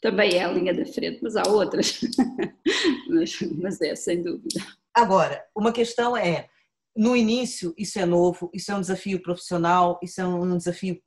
[0.00, 2.00] Também é a linha da frente, mas há outras.
[3.08, 4.60] mas, mas é, sem dúvida.
[4.94, 6.48] Agora, uma questão é:
[6.96, 11.02] no início, isso é novo, isso é um desafio profissional, isso é um desafio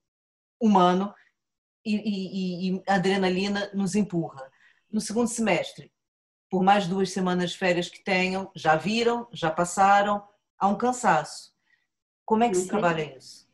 [0.60, 1.14] humano
[1.86, 4.52] e, e, e a adrenalina nos empurra.
[4.92, 5.92] No segundo semestre,
[6.50, 10.24] por mais duas semanas de férias que tenham, já viram, já passaram,
[10.58, 11.54] há um cansaço.
[12.26, 12.70] Como é que se uhum.
[12.70, 13.45] trabalha isso?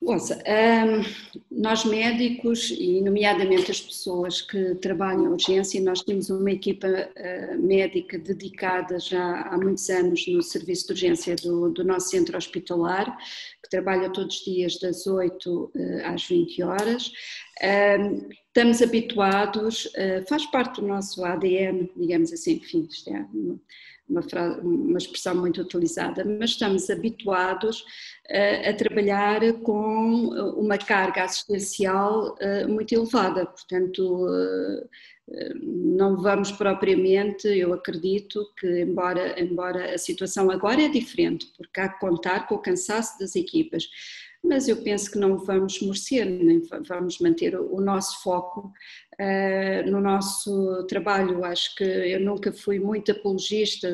[0.00, 6.52] Ouça, um, nós médicos e nomeadamente as pessoas que trabalham em urgência, nós temos uma
[6.52, 12.10] equipa uh, médica dedicada já há muitos anos no serviço de urgência do, do nosso
[12.10, 13.18] centro hospitalar,
[13.60, 15.72] que trabalha todos os dias das 8 uh,
[16.04, 17.12] às 20 horas.
[17.60, 23.26] Um, estamos habituados, uh, faz parte do nosso ADN, digamos assim, enfim, isto é
[24.08, 27.84] uma, frase, uma expressão muito utilizada, mas estamos habituados
[28.30, 34.28] a trabalhar com uma carga assistencial uh, muito elevada, portanto
[35.62, 41.88] não vamos propriamente, eu acredito que embora, embora a situação agora é diferente, porque há
[41.88, 43.88] que contar com o cansaço das equipas,
[44.42, 48.72] mas eu penso que não vamos merecer, nem vamos manter o nosso foco
[49.20, 51.44] uh, no nosso trabalho.
[51.44, 53.88] Acho que eu nunca fui muito apologista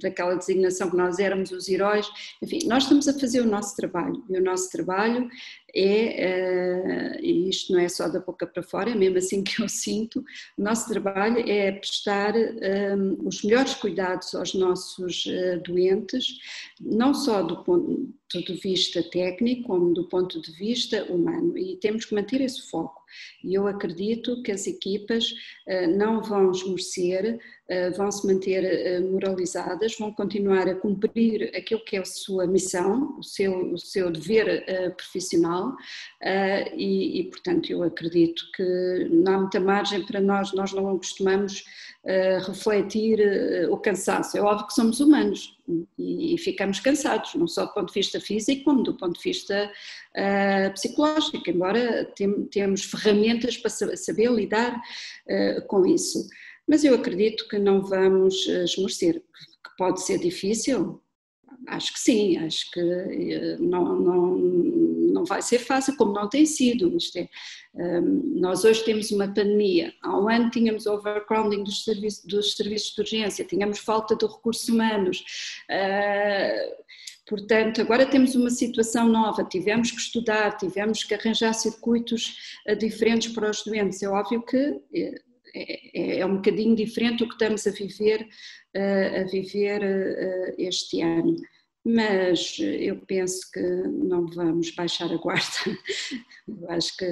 [0.00, 2.08] daquela designação que nós éramos os heróis.
[2.42, 5.28] Enfim, nós estamos a fazer o nosso trabalho e o nosso trabalho
[5.76, 9.62] é, uh, e isto não é só da boca para fora, é mesmo assim que
[9.62, 10.24] eu sinto,
[10.56, 16.38] o nosso trabalho é prestar um, os melhores cuidados aos nossos uh, doentes,
[16.80, 22.04] não só do ponto de vista técnico, como do ponto de vista humano, e temos
[22.04, 23.03] que manter esse foco.
[23.42, 27.38] E eu acredito que as equipas uh, não vão esmorecer,
[27.70, 33.18] uh, vão se manter moralizadas, vão continuar a cumprir aquilo que é a sua missão,
[33.18, 34.64] o seu, o seu dever
[34.96, 35.74] profissional
[36.76, 41.64] e, e, portanto, eu acredito que não há muita margem para nós, nós não costumamos
[42.46, 43.18] refletir
[43.70, 44.36] o cansaço.
[44.36, 45.54] É óbvio que somos humanos
[45.98, 49.22] e, e, ficamos cansados, não só do ponto de vista físico, como do ponto de
[49.22, 49.72] vista
[50.74, 54.80] psicológico, embora tem, temos ferramentas para saber lidar
[55.66, 56.28] com isso.
[56.68, 61.02] Mas eu acredito que não vamos esmorecer, que pode ser difícil,
[61.68, 64.36] acho que sim, acho que não, não,
[65.24, 66.94] não vai ser fácil, como não tem sido.
[66.96, 67.28] Isto é,
[67.74, 71.84] um, nós hoje temos uma pandemia, há um ano tínhamos overcrowding dos
[72.26, 75.24] dos serviços de urgência, tínhamos falta de recursos humanos.
[75.70, 76.84] Uh,
[77.26, 83.32] Portanto, agora temos uma situação nova, tivemos que estudar, tivemos que arranjar circuitos uh, diferentes
[83.32, 84.02] para os doentes.
[84.02, 85.20] É óbvio que é,
[85.54, 88.28] é, é um bocadinho diferente o que estamos a viver,
[88.76, 89.80] uh, a viver
[90.58, 91.34] este ano
[91.84, 95.44] mas eu penso que não vamos baixar a guarda.
[96.48, 97.06] Eu acho que,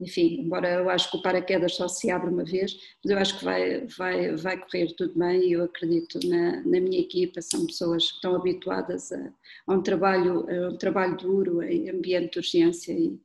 [0.00, 3.38] enfim, embora eu acho que o paraquedas só se abre uma vez, mas eu acho
[3.38, 7.66] que vai, vai, vai correr tudo bem e eu acredito na, na minha equipa, são
[7.66, 9.32] pessoas que estão habituadas a,
[9.66, 13.18] a um, trabalho, a um trabalho duro em ambiente de urgência e,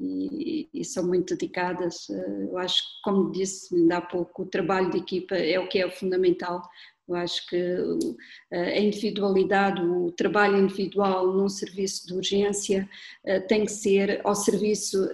[0.00, 2.08] e, e, são muito dedicadas.
[2.08, 5.78] Eu acho que, como disse ainda há pouco, o trabalho de equipa é o que
[5.78, 6.62] é fundamental
[7.06, 7.56] Eu acho que
[8.50, 12.88] a individualidade, o trabalho individual num serviço de urgência
[13.46, 15.06] tem que ser ao serviço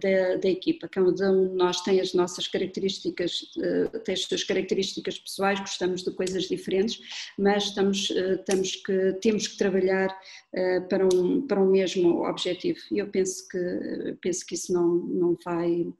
[0.00, 0.88] da, da equipa.
[0.88, 3.40] Cada um de nós tem as nossas características,
[4.04, 7.00] tem as suas características pessoais, gostamos de coisas diferentes,
[7.36, 10.16] mas estamos, estamos que, temos que trabalhar
[10.88, 12.78] para um, para um mesmo objetivo.
[12.92, 15.92] E eu penso que, penso que isso não, não vai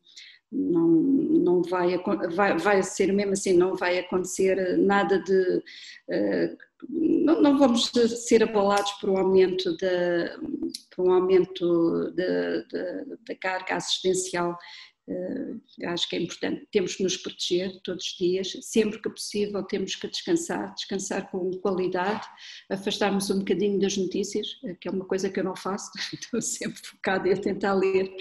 [0.53, 1.97] não, não vai,
[2.35, 5.63] vai, vai ser mesmo assim, não vai acontecer nada de.
[6.09, 6.57] Uh,
[6.89, 7.93] não, não, vamos
[8.27, 9.87] ser abalados por um aumento, de,
[10.95, 14.59] por um aumento da carga assistencial
[15.85, 19.97] acho que é importante, temos que nos proteger todos os dias, sempre que possível temos
[19.97, 22.25] que descansar, descansar com qualidade,
[22.71, 26.41] afastarmos um bocadinho das notícias, eh, que é uma coisa que eu não faço, estou
[26.41, 28.15] sempre focada em tentar ler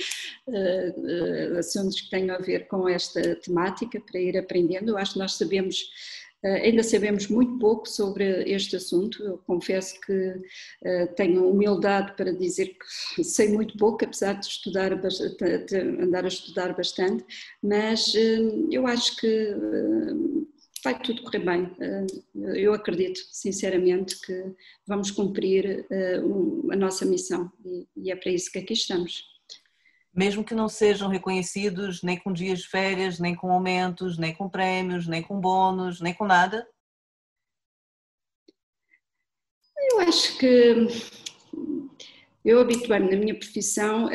[0.47, 4.89] uh, assuntos que tenham a ver com esta temática para ir aprendendo.
[4.89, 9.23] Eu acho que nós sabemos eh, ainda sabemos muito pouco sobre este assunto.
[9.23, 10.41] Eu confesso que
[10.83, 12.75] eh, tenho humildade para dizer
[13.15, 17.23] que sei muito pouco, apesar de estudar, de andar a estudar bastante,
[17.61, 18.39] mas eh,
[18.71, 19.55] eu acho que
[20.83, 21.71] vai tudo correr bem.
[22.55, 24.55] Eu acredito, sinceramente, que
[24.87, 25.85] vamos cumprir
[26.71, 27.51] a nossa missão
[27.95, 29.30] e é para isso que aqui estamos
[30.13, 34.49] mesmo que não sejam reconhecidos nem com dias de férias, nem com aumentos, nem com
[34.49, 36.67] prêmios, nem com bônus, nem com nada?
[39.91, 40.87] Eu acho que
[42.43, 44.07] eu habituei-me na minha profissão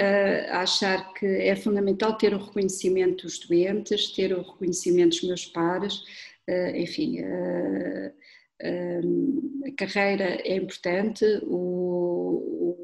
[0.50, 5.46] a achar que é fundamental ter o reconhecimento dos doentes, ter o reconhecimento dos meus
[5.46, 6.02] pares,
[6.74, 8.12] enfim, eh,
[8.60, 9.00] eh,
[9.66, 12.76] a carreira é importante, o,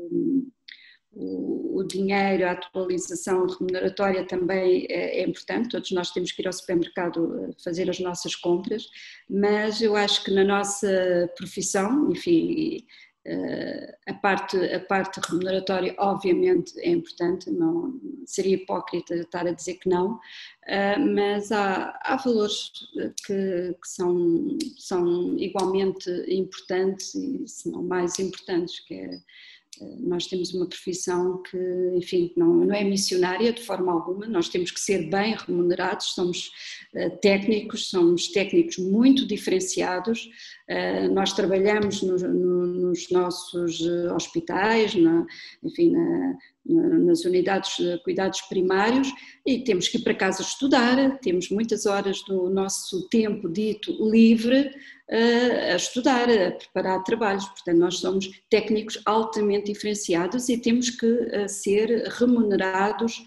[1.13, 6.53] o, dinheiro, a atualização remuneratória também é, é, importante, todos nós temos que ir ao
[6.53, 8.89] supermercado eh, fazer as nossas compras,
[9.29, 12.85] mas eu acho que na nossa profissão, enfim,
[13.25, 19.75] eh, a parte, a parte remuneratória obviamente é importante, não seria hipócrita estar a dizer
[19.75, 20.19] que não,
[20.67, 22.73] eh, mas há, há valores
[23.25, 29.21] que, que, são, são igualmente importantes e se não mais importantes, que é
[30.01, 31.59] nós temos uma profissão que,
[31.95, 36.51] enfim, não, não é missionária de forma alguma, nós temos que ser bem remunerados, somos
[36.95, 40.29] uh, técnicos, somos técnicos muito diferenciados,
[41.11, 45.27] nós trabalhamos no, no, nos nossos eh, hospitais, na,
[45.63, 49.09] enfim, na, nas unidades de cuidados primários
[49.45, 54.71] e temos que ir para casa estudar, temos muitas horas do nosso tempo dito livre
[55.73, 57.45] a estudar, a preparar trabalhos.
[57.45, 63.23] Portanto, nós somos técnicos altamente diferenciados e temos que ser remunerados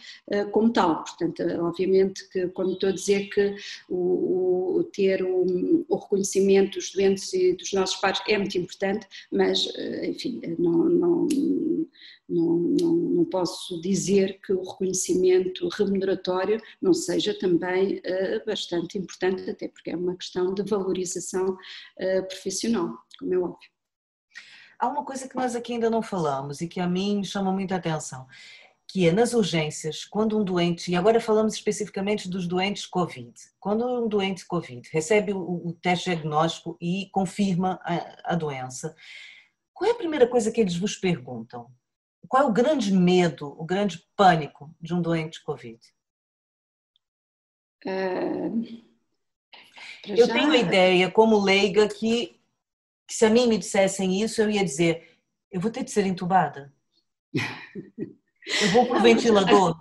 [0.52, 1.04] como tal.
[1.04, 3.56] Portanto, obviamente que quando estou a dizer que
[3.88, 9.08] o, o ter o, o, reconhecimento dos doentes e dos nossos pares é muito importante,
[9.32, 9.68] mas,
[10.04, 11.28] enfim, não, não
[12.28, 19.68] não, não, posso dizer que o reconhecimento remuneratório não seja também uh, bastante importante, até
[19.68, 23.70] porque é uma questão de valorização uh, profissional, como é óbvio.
[24.80, 27.76] Há uma coisa que nós aqui ainda não falamos e que a mim chama muita
[27.76, 28.28] atenção,
[28.96, 33.86] que é nas urgências, quando um doente, e agora falamos especificamente dos doentes Covid, quando
[33.86, 38.96] um doente Covid recebe o, o teste diagnóstico e confirma a, a doença,
[39.74, 41.70] qual é a primeira coisa que eles vos perguntam?
[42.26, 45.78] Qual é o grande medo, o grande pânico de um doente Covid?
[47.86, 48.82] Uh,
[50.08, 50.34] eu já...
[50.34, 52.40] tenho a ideia, como leiga, que,
[53.06, 55.20] que, se a mim me dissessem isso, eu ia dizer:
[55.52, 56.74] eu vou ter de ser entubada.
[58.62, 59.76] Eu vou para o ventilador.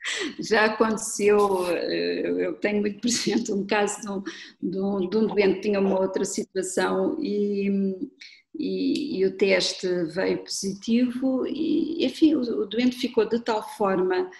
[0.40, 4.22] Já aconteceu, eu tenho muito presente um caso de um,
[4.70, 8.10] de um, de um doente que tinha uma outra situação e
[8.60, 14.30] e, e, o teste veio positivo e, enfim, o, o doente ficou de tal forma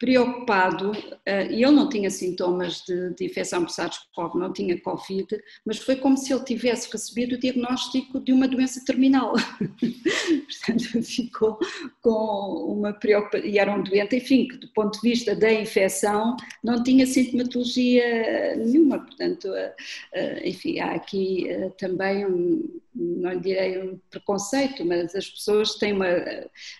[0.00, 0.92] preocupado,
[1.26, 5.28] eh, e ele não tinha sintomas de, de infecção por SARS-CoV, não tinha Covid,
[5.64, 9.34] mas foi como se ele tivesse recebido o diagnóstico de uma doença terminal.
[9.68, 11.58] Portanto, ficou
[12.00, 16.34] com uma preocupação, e era um doente, enfim, que do ponto de vista da infecção
[16.64, 19.74] não tinha sintomatologia nenhuma, portanto, eh,
[20.14, 21.46] eh, enfim, há aqui
[21.76, 26.06] também um não lhe direi um preconceito, mas as pessoas têm uma,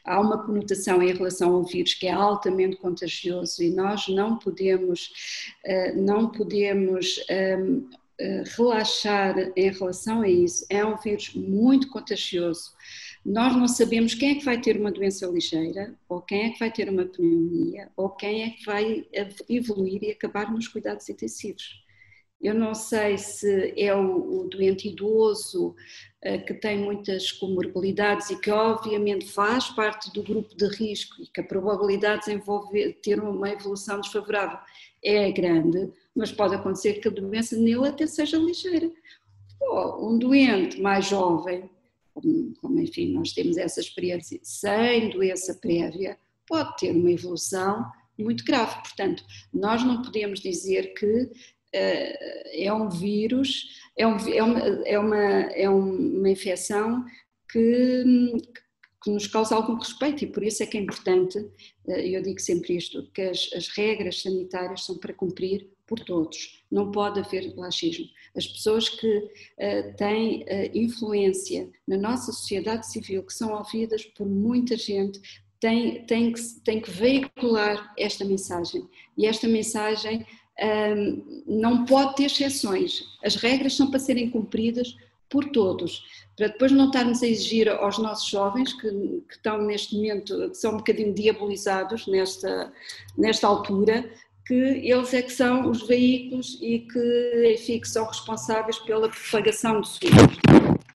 [0.04, 5.10] há uma conotação em relação ao vírus que é altamente contagioso e nós não podemos,
[5.64, 10.66] eh, não podemos ehm, eh, relaxar em relação a isso.
[10.68, 12.72] É um vírus muito contagioso.
[13.24, 16.58] Nós não sabemos quem é que vai ter uma doença ligeira, ou quem é que
[16.58, 19.06] vai ter uma pneumonia, ou quem é que vai
[19.48, 21.80] evoluir e acabar nos cuidados intensivos
[22.40, 25.74] Eu não sei se é o, o doente idoso
[26.24, 31.26] uh, que tem muitas comorbilidades e que obviamente faz parte do grupo de risco e
[31.26, 34.58] que a probabilidade de envolver, ter uma evolução desfavorável
[35.04, 38.90] é grande, mas pode acontecer que a doença nele até seja ligeira.
[39.98, 41.68] um doente mais jovem,
[42.14, 47.84] como, como enfim nós temos essa experiência, sem doença prévia, pode ter uma evolução
[48.18, 48.74] muito grave.
[48.82, 51.30] Portanto, nós não podemos dizer que
[51.72, 57.04] é um vírus, é, um, é, uma, é, uma, é uma infecção
[57.50, 58.04] que,
[59.02, 61.38] que nos causa algum respeito e por isso é que é importante,
[61.88, 66.62] eh, eu digo sempre isto, que as, as regras sanitárias são para cumprir por todos,
[66.70, 68.06] não pode haver laxismo.
[68.36, 74.24] As pessoas que uh, têm uh, influência na nossa sociedade civil, que são ouvidas por
[74.24, 75.20] muita gente,
[75.58, 78.88] têm, têm, que, têm que veicular esta mensagem.
[79.18, 80.24] E esta mensagem
[81.46, 83.02] não pode ter exceções.
[83.24, 84.96] As regras são para serem cumpridas
[85.28, 86.04] por todos,
[86.36, 90.56] para depois não estarmos a exigir aos nossos jovens, que, que, estão neste momento, que
[90.56, 92.72] são um bocadinho diabolizados nesta,
[93.16, 94.10] nesta altura,
[94.44, 99.80] que eles é que são os veículos e que, enfim, que são responsáveis pela propagação
[99.80, 100.38] do vírus.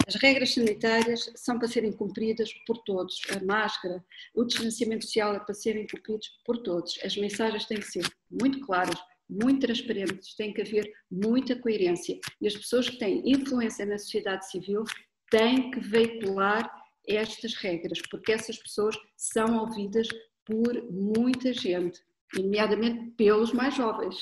[0.07, 3.21] As regras sanitárias são para serem cumpridas por todos.
[3.35, 4.03] A máscara,
[4.35, 6.99] o distanciamento social é para serem cumpridos por todos.
[7.03, 8.99] As mensagens têm que ser muito claras,
[9.29, 12.17] muito transparentes, tem que haver muita coerência.
[12.39, 14.83] E as pessoas que têm influência na sociedade civil
[15.29, 16.69] têm que veicular
[17.07, 20.07] estas regras, porque essas pessoas são ouvidas
[20.45, 21.99] por muita gente,
[22.35, 24.15] nomeadamente pelos mais jovens.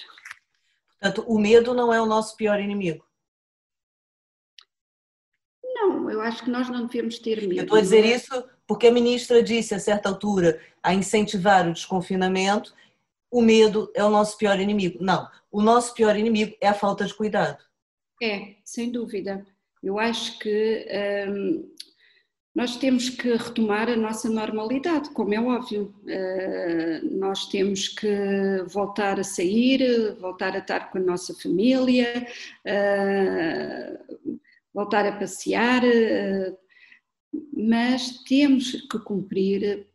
[0.99, 3.05] Portanto, o medo não é o nosso pior inimigo.
[5.63, 7.55] Não, eu acho que nós não devemos ter medo.
[7.55, 11.73] Eu estou a dizer isso porque a ministra disse a certa altura a incentivar o
[11.73, 12.73] desconfinamento
[13.33, 15.03] o medo é o nosso pior inimigo.
[15.03, 17.57] Não, o nosso pior inimigo é a falta de cuidado.
[18.21, 19.43] É, sem dúvida.
[19.81, 20.85] Eu acho que
[21.27, 21.73] hum,
[22.53, 25.95] nós temos que retomar a nossa normalidade, como é óbvio.
[26.03, 32.27] Uh, nós temos que voltar a sair, voltar a estar com a nossa família,
[32.67, 34.37] uh,
[34.71, 36.57] voltar a passear, uh,
[37.51, 39.87] mas temos que cumprir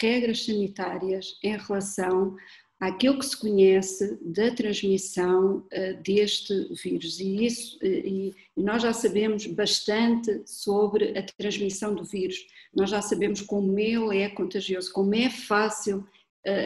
[0.00, 2.36] regras sanitárias em relação
[2.80, 7.18] àquilo que se conhece da transmissão uh, deste vírus.
[7.18, 12.90] E, isso, uh, e, e nós já sabemos bastante sobre a transmissão do vírus, nós
[12.90, 16.06] já sabemos como ele é contagioso, como é fácil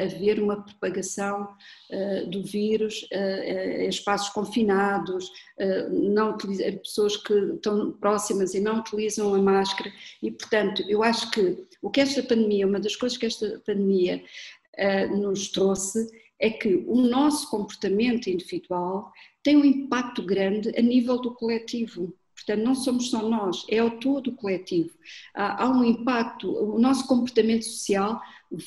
[0.05, 1.49] haver uma propagação
[1.91, 5.31] uh, do vírus uh, em espaços confinados,
[5.91, 11.65] não pessoas que estão próximas e não utilizam a máscara e, portanto, eu acho que
[11.81, 14.23] o que esta pandemia, uma das coisas que esta pandemia
[15.11, 16.09] nos trouxe
[16.41, 19.13] é que o nosso comportamento individual
[19.43, 22.13] tem um impacto grande a nível do coletivo.
[22.35, 24.91] Portanto, não somos só nós, é o todo coletivo.
[25.35, 28.21] Há, há um impacto, o nosso comportamento social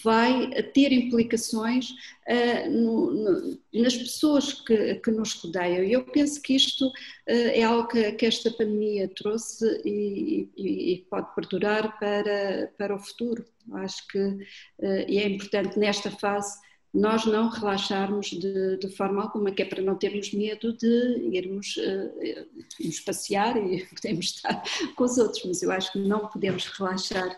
[0.03, 1.89] vai ter implicações
[2.27, 5.83] uh, no, no, nas pessoas que, que, nos rodeiam.
[5.83, 6.91] E eu penso que isto uh,
[7.27, 12.99] é algo que, que, esta pandemia trouxe e, e, e, pode perdurar para, para o
[12.99, 13.45] futuro.
[13.73, 14.45] Acho que uh,
[14.79, 16.64] é importante nesta fase
[16.95, 21.75] nós não relaxarmos de, de, forma alguma, que é para não termos medo de irmos,
[21.75, 22.47] uh,
[22.79, 24.63] irmos passear e podemos estar
[24.95, 27.37] com os outros, mas eu acho que não podemos relaxar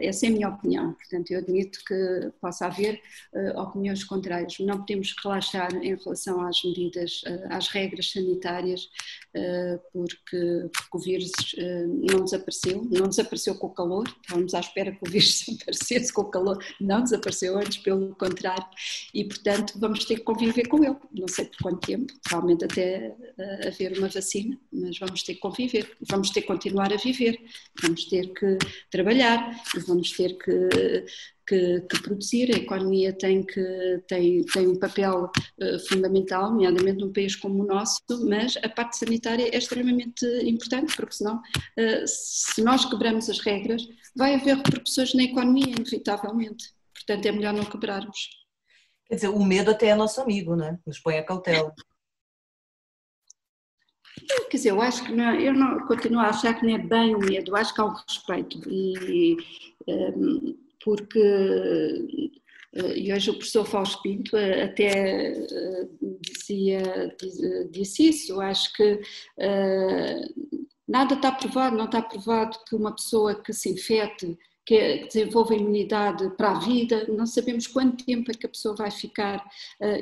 [0.00, 0.94] essa é a minha opinião.
[0.94, 3.00] Portanto, eu admito que possa haver
[3.32, 4.58] uh, opiniões contrárias.
[4.58, 8.88] Não podemos relaxar em relação às medidas, uh, às regras sanitárias,
[9.36, 11.32] uh, porque, porque, o vírus
[12.10, 12.86] não desapareceu.
[12.90, 14.08] Não desapareceu com o calor.
[14.22, 16.64] Estávamos à espera que o vírus desaparecesse com o calor.
[16.80, 18.66] Não desapareceu antes, pelo contrário.
[19.12, 20.96] E, portanto, vamos ter que conviver com ele.
[21.12, 23.14] Não sei por quanto tempo, provavelmente até
[23.66, 25.96] haver uma vacina, mas vamos ter que conviver.
[26.08, 27.38] Vamos ter que continuar a viver.
[27.82, 28.58] Vamos ter que
[28.90, 31.04] trabalhar vamos ter que,
[31.46, 37.12] que, que, produzir, a economia tem, que, tem, tem um papel uh, fundamental, nomeadamente num
[37.12, 42.62] país como o nosso, mas a parte sanitária é extremamente importante, porque senão, uh, se
[42.62, 43.82] nós quebramos as regras,
[44.14, 46.74] vai haver repercussões na economia, inevitavelmente.
[46.94, 48.30] Portanto, é melhor não quebrarmos.
[49.06, 50.78] Quer dizer, o medo até é nosso amigo, né?
[50.84, 51.72] Nos põe a cautela.
[54.50, 57.14] Quer dizer, eu acho que não, eu não continuo a achar que não é bem
[57.14, 59.36] o medo, acho que há um respeito e
[59.86, 62.30] um, porque
[62.76, 65.88] eh, e hoje o professor Fausto Pinto eh, até eh,
[66.20, 67.16] dizia,
[67.70, 69.00] disse isso, acho que
[70.86, 76.28] nada está provado, não está provado que uma pessoa que se infecte que desenvolva imunidade
[76.36, 79.44] para a vida, não sabemos quanto tempo é que a pessoa vai ficar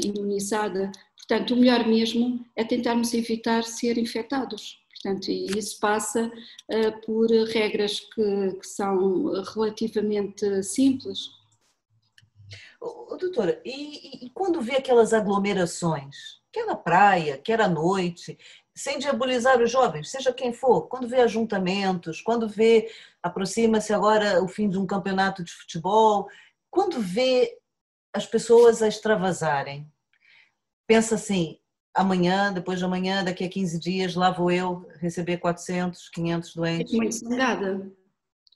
[0.03, 0.91] imunizada
[1.27, 4.79] Portanto, o melhor mesmo é tentarmos evitar ser infectados.
[5.03, 11.19] Portanto, e isso passa uh, por regras que, que, são relativamente simples.
[12.81, 16.17] Oh, doutora, e, e, quando vê aquelas aglomerações,
[16.53, 18.39] quer na praia, quer à noite,
[18.75, 22.91] sem diabolizar os jovens, seja quem for, quando vê ajuntamentos, quando vê,
[23.23, 26.29] aproxima-se agora o fim de um campeonato de futebol,
[26.71, 27.59] quando vê
[28.13, 29.91] as pessoas a extravasarem,
[30.87, 31.59] pensa assim,
[31.95, 36.91] amanhã, depois de amanhã, daqui a 15 dias, lá vou eu receber 400, 500 doentes.
[36.91, 37.93] Fico muito zangada.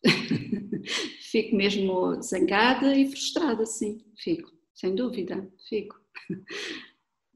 [1.31, 5.97] fico mesmo zangada e frustrada, sim, fico, sem dúvida, fico.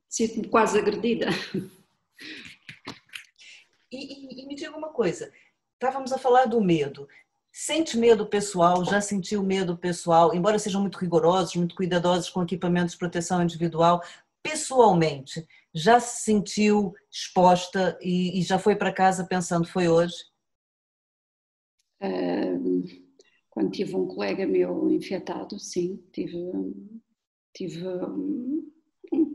[0.09, 1.27] Sinto-me quase agredida.
[3.91, 5.33] E, e, e me diga uma coisa,
[5.75, 7.09] estávamos a falar do medo.
[7.55, 12.93] Sente medo pessoal, já sentiu medo pessoal, embora sejam muito rigorosos, muito cuidadosos com equipamentos
[12.93, 14.03] de proteção individual,
[14.43, 20.15] pessoalmente, já se sentiu exposta e, e já foi para casa pensando, foi hoje?
[23.49, 26.37] quando tive um colega meu infectado, sim, tive,
[27.55, 27.85] tive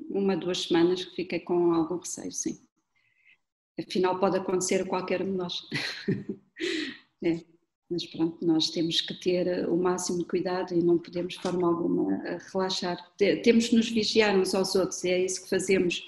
[0.09, 2.59] uma, duas semanas que fiquei com algum receio, sim.
[3.79, 5.61] Afinal, pode acontecer a qualquer um de nós.
[7.23, 7.56] é.
[7.89, 11.68] Mas pronto, nós temos que ter o máximo de cuidado e não podemos de forma
[11.68, 12.97] alguma relaxar.
[13.43, 16.03] Temos que nos vigiar uns aos outros, é isso que fazemos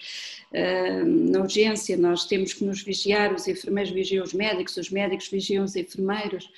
[1.31, 1.95] na urgência.
[1.95, 6.51] Nós temos que nos vigiar, os enfermeiros vigiam os médicos, os médicos vigiam os enfermeiros.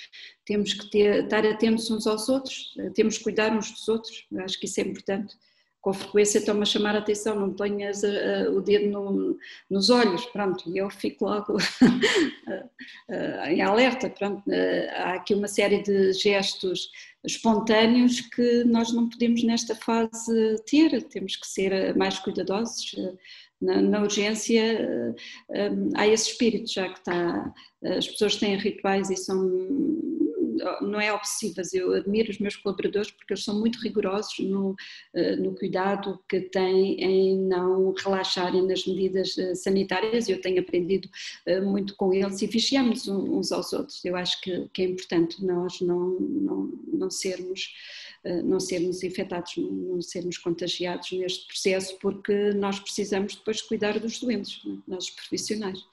[0.44, 4.26] Temos que ter, estar atentos uns aos outros, temos que cuidar uns dos outros.
[4.38, 5.36] Acho que isso é importante
[5.82, 9.38] com frequência estão-me a chamar a atenção, não ponhas uh, o dedo no,
[9.70, 11.60] nos olhos, pronto, e eu fico logo uh,
[13.50, 14.44] em alerta, pronto,
[14.96, 16.90] há aqui uma série de gestos
[17.26, 22.96] espontâneos que nós não podemos nesta fase ter, temos que ser mais cuidadosos,
[23.60, 25.14] na, na urgência
[25.96, 27.54] há esse espírito, já que está,
[27.84, 29.40] as pessoas têm rituais e são
[30.82, 31.74] não é obsessivas.
[31.74, 34.76] Eu admiro os meus colaboradores porque eles são muito rigorosos no,
[35.14, 40.30] eh, no cuidado que têm em não relaxarem nas medidas eh, sanitárias.
[40.30, 41.10] Eu tenho aprendido
[41.46, 44.04] eh, muito com eles e vigiamos uns aos outros.
[44.06, 47.74] Eu acho que, que é importante nós não, não, não sermos
[48.44, 54.62] não sermos infectados, não sermos contagiados neste processo, porque nós precisamos depois cuidar dos doentes,
[54.88, 55.84] nós profissionais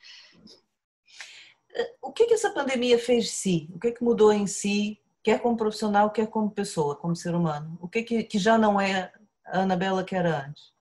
[2.03, 3.69] o que, que essa pandemia fez de si?
[3.74, 7.78] O que, que mudou em si, quer como profissional, quer como pessoa, como ser humano?
[7.81, 9.12] O que, que, que já não é
[9.47, 10.73] a Anabela que era antes?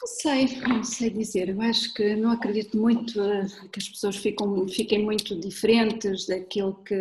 [0.00, 1.48] Não sei, não sei dizer.
[1.48, 6.94] Eu acho que não acredito muito eh, que as pessoas fiquem muito diferentes daquilo que,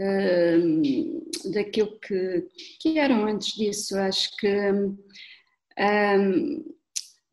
[0.00, 0.60] uh,
[1.52, 2.46] daquilo que,
[2.80, 3.96] que eram antes disso.
[3.96, 4.70] Acho que
[5.78, 6.73] um,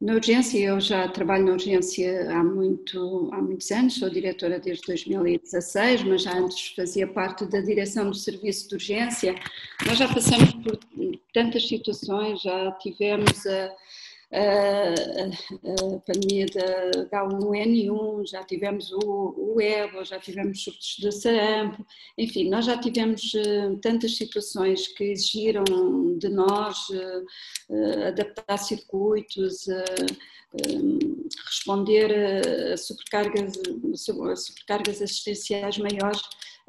[0.01, 4.83] na urgência, eu já trabalho na urgência há, muito, há muitos anos, sou diretora desde
[4.87, 9.35] 2016, mas já antes fazia parte da direção do serviço de urgência.
[9.85, 10.79] Nós já passamos por
[11.31, 13.71] tantas situações, já tivemos a
[14.33, 21.85] a, pandemia da H1N1, já tivemos o, o EBO, já tivemos surtos de sarampo,
[22.17, 25.63] enfim, nós já tivemos uh, tantas situações que exigiram
[26.17, 27.25] de nós uh,
[27.69, 29.67] uh, adaptar circuitos,
[31.45, 32.11] responder
[32.73, 36.21] a sobrecargas, a sobrecargas assistenciais maiores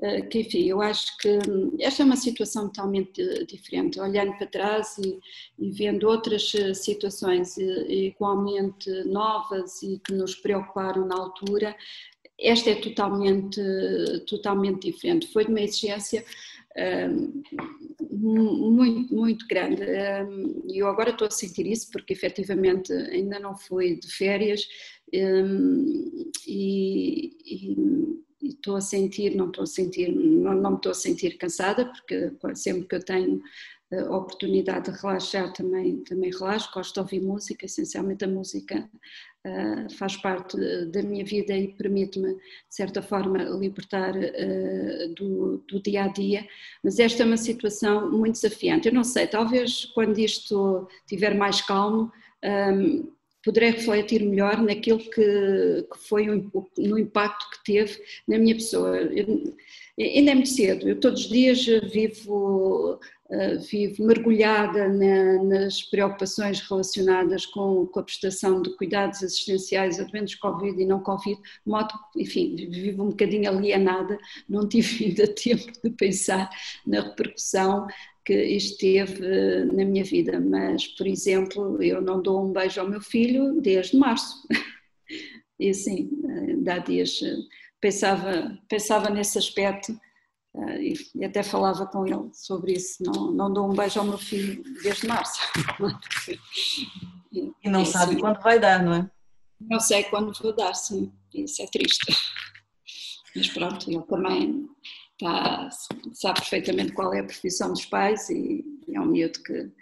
[0.02, 1.39] eh, que enfim, eu acho que
[1.78, 5.18] esta é uma situação totalmente diferente, olhando para trás e,
[5.59, 11.77] e vendo outras eh, situações eh, igualmente novas e que nos preocuparam na altura,
[12.39, 13.61] esta é totalmente,
[14.27, 15.33] totalmente diferente.
[15.33, 16.24] Foi de uma exigência
[16.77, 17.43] um,
[18.11, 19.83] muito, muito grande.
[20.69, 24.66] E eu agora estou a sentir isso porque efetivamente ainda não fui de férias
[25.15, 30.95] um, e, e estou a sentir, não estou a sentir, não, não me estou a
[30.95, 33.41] sentir cansada, porque sempre que eu tenho
[34.10, 38.89] oportunidade de relaxar também, também relaxo, gosto de ouvir música, essencialmente a música
[39.47, 40.56] uh, faz parte
[40.86, 46.47] da minha vida e permite-me, de certa forma, libertar uh, do, do, dia a dia,
[46.82, 48.89] mas esta é uma situação muito desafiante.
[48.89, 52.10] Eu não sei, talvez quando isto estiver mais calmo,
[52.44, 53.10] um,
[53.44, 58.97] poderei refletir melhor naquilo que, que foi o, no impacto que teve na minha pessoa.
[58.97, 59.55] Eu,
[59.98, 62.98] ainda é muito cedo, eu todos os dias vivo,
[63.71, 70.35] vivo mergulhada na, nas preocupações relacionadas com, com, a prestação de cuidados assistenciais a doentes
[70.35, 74.19] Covid e não Covid, modo, enfim, vivo um bocadinho alienada,
[74.49, 76.51] não tive ainda tempo de pensar
[76.87, 77.87] na repercussão
[78.25, 83.01] que esteve na minha vida, mas, por exemplo, eu não dou um beijo ao meu
[83.01, 84.47] filho desde março.
[85.61, 86.11] E assim,
[86.67, 87.21] há dias
[87.81, 89.93] pensava, pensava nesse aspecto
[90.55, 93.03] e até falava com ele sobre isso.
[93.03, 95.41] Não, não dou um beijo ao meu filho desde março.
[97.33, 99.11] E não sabe quando vai dar, não é?
[99.61, 101.11] Não sei quando vou dar, sim.
[101.33, 102.15] Isso é triste.
[103.35, 104.69] Mas pronto, ele também
[105.12, 105.70] está,
[106.12, 108.62] sabe perfeitamente qual é a profissão dos pais e
[108.93, 109.73] é um miúdo que,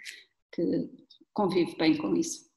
[0.53, 0.89] que
[1.33, 2.49] convive bem com isso.